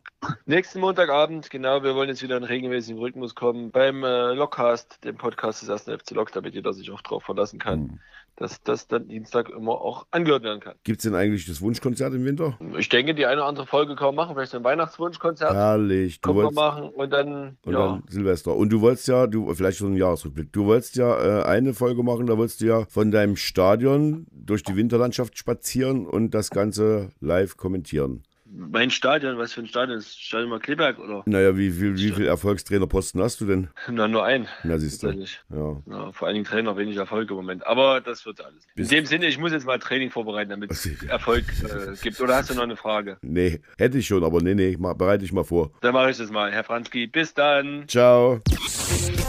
Nächsten 0.46 0.80
Montagabend, 0.80 1.50
genau, 1.50 1.82
wir 1.82 1.94
wollen 1.94 2.08
jetzt 2.08 2.22
wieder 2.22 2.36
in 2.36 2.44
regelmäßigen 2.44 3.00
Rhythmus 3.00 3.34
kommen. 3.34 3.70
Beim 3.70 4.04
äh, 4.04 4.34
Lockcast, 4.34 5.04
dem 5.04 5.16
Podcast 5.16 5.62
des 5.62 5.68
ersten 5.68 5.98
FC 5.98 6.12
Lok, 6.12 6.30
damit 6.32 6.54
jeder 6.54 6.72
sich 6.72 6.90
auch 6.90 7.00
darauf 7.02 7.24
verlassen 7.24 7.58
kann, 7.58 7.80
Hm. 7.80 7.98
dass 8.36 8.62
das 8.62 8.86
dann 8.86 9.08
Dienstag 9.08 9.50
immer 9.50 9.72
auch 9.72 10.06
angehört 10.10 10.44
werden 10.44 10.60
kann. 10.60 10.74
Gibt 10.84 10.98
es 10.98 11.02
denn 11.02 11.14
eigentlich 11.14 11.46
das 11.46 11.60
Wunschkonzert 11.60 12.14
im 12.14 12.24
Winter? 12.24 12.56
Ich 12.78 12.88
denke, 12.88 13.14
die 13.14 13.26
eine 13.26 13.40
oder 13.40 13.48
andere 13.48 13.66
Folge 13.66 13.96
kann 13.96 14.14
man 14.14 14.14
machen, 14.14 14.34
vielleicht 14.34 14.52
so 14.52 14.58
ein 14.58 14.64
Weihnachtswunschkonzert. 14.64 15.54
Herrlich. 15.54 16.20
Du 16.20 16.34
wolltest, 16.34 16.54
machen 16.54 16.90
und 16.90 17.10
dann, 17.10 17.56
und 17.64 17.72
ja, 17.72 17.78
dann 17.78 18.02
Silvester. 18.08 18.54
Und 18.54 18.70
du 18.70 18.80
wolltest 18.80 19.08
ja, 19.08 19.26
du 19.26 19.52
vielleicht 19.54 19.78
schon 19.78 19.88
einen 19.88 19.96
Jahresrückblick. 19.96 20.52
Du 20.52 20.66
wolltest 20.66 20.96
ja 20.96 21.40
äh, 21.40 21.44
eine 21.44 21.74
Folge 21.74 22.02
machen, 22.04 22.26
da 22.26 22.38
wolltest 22.38 22.60
du 22.60 22.66
ja 22.66 22.84
von 22.88 23.10
deinem 23.10 23.36
Stadion 23.36 24.26
durch 24.30 24.62
die 24.62 24.76
Winterlandschaft 24.76 25.36
spazieren 25.36 26.06
und 26.06 26.30
das 26.30 26.50
Ganze 26.50 27.10
live 27.20 27.56
kommentieren. 27.56 28.22
Mein 28.54 28.90
Stadion, 28.90 29.38
was 29.38 29.52
für 29.52 29.60
ein 29.62 29.66
Stadion 29.66 29.98
ist? 29.98 30.20
Stadion 30.20 30.50
mal 30.50 30.60
Kleberg 30.60 30.98
oder? 30.98 31.22
Naja, 31.26 31.56
wie 31.56 31.70
viel, 31.70 31.96
wie 31.96 32.10
viel 32.10 32.26
Erfolgstrainerposten 32.26 33.20
hast 33.22 33.40
du 33.40 33.46
denn? 33.46 33.68
Na, 33.88 34.08
nur 34.08 34.24
ein. 34.24 34.46
Na, 34.62 34.78
siehst 34.78 35.02
du. 35.02 35.08
Ja. 35.08 35.82
Ja, 35.86 36.12
vor 36.12 36.26
allen 36.28 36.34
Dingen 36.34 36.44
Trainer, 36.44 36.76
wenig 36.76 36.96
Erfolg 36.96 37.30
im 37.30 37.36
Moment. 37.36 37.66
Aber 37.66 38.00
das 38.00 38.26
wird 38.26 38.40
alles. 38.44 38.64
In 38.64 38.70
Bist- 38.76 38.92
dem 38.92 39.06
Sinne, 39.06 39.26
ich 39.26 39.38
muss 39.38 39.52
jetzt 39.52 39.66
mal 39.66 39.78
Training 39.78 40.10
vorbereiten, 40.10 40.50
damit 40.50 40.70
es. 40.70 40.86
Erfolg 41.08 41.44
äh, 41.62 41.94
gibt. 42.02 42.20
Oder 42.20 42.36
hast 42.36 42.50
du 42.50 42.54
noch 42.54 42.62
eine 42.62 42.76
Frage? 42.76 43.16
Nee, 43.22 43.60
hätte 43.78 43.98
ich 43.98 44.06
schon, 44.06 44.22
aber 44.24 44.40
nee, 44.42 44.54
nee, 44.54 44.76
mach, 44.78 44.94
bereite 44.94 45.24
ich 45.24 45.32
mal 45.32 45.44
vor. 45.44 45.70
Dann 45.80 45.94
mache 45.94 46.10
ich 46.10 46.18
das 46.18 46.30
mal. 46.30 46.52
Herr 46.52 46.64
Franzki, 46.64 47.06
bis 47.06 47.34
dann. 47.34 47.84
Ciao. 47.88 48.40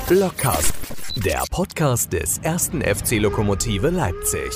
Blockcast, 0.08 0.74
der 1.26 1.44
Podcast 1.50 2.12
des 2.14 2.40
ersten 2.40 2.82
FC 2.82 3.20
Lokomotive 3.20 3.90
Leipzig. 3.90 4.52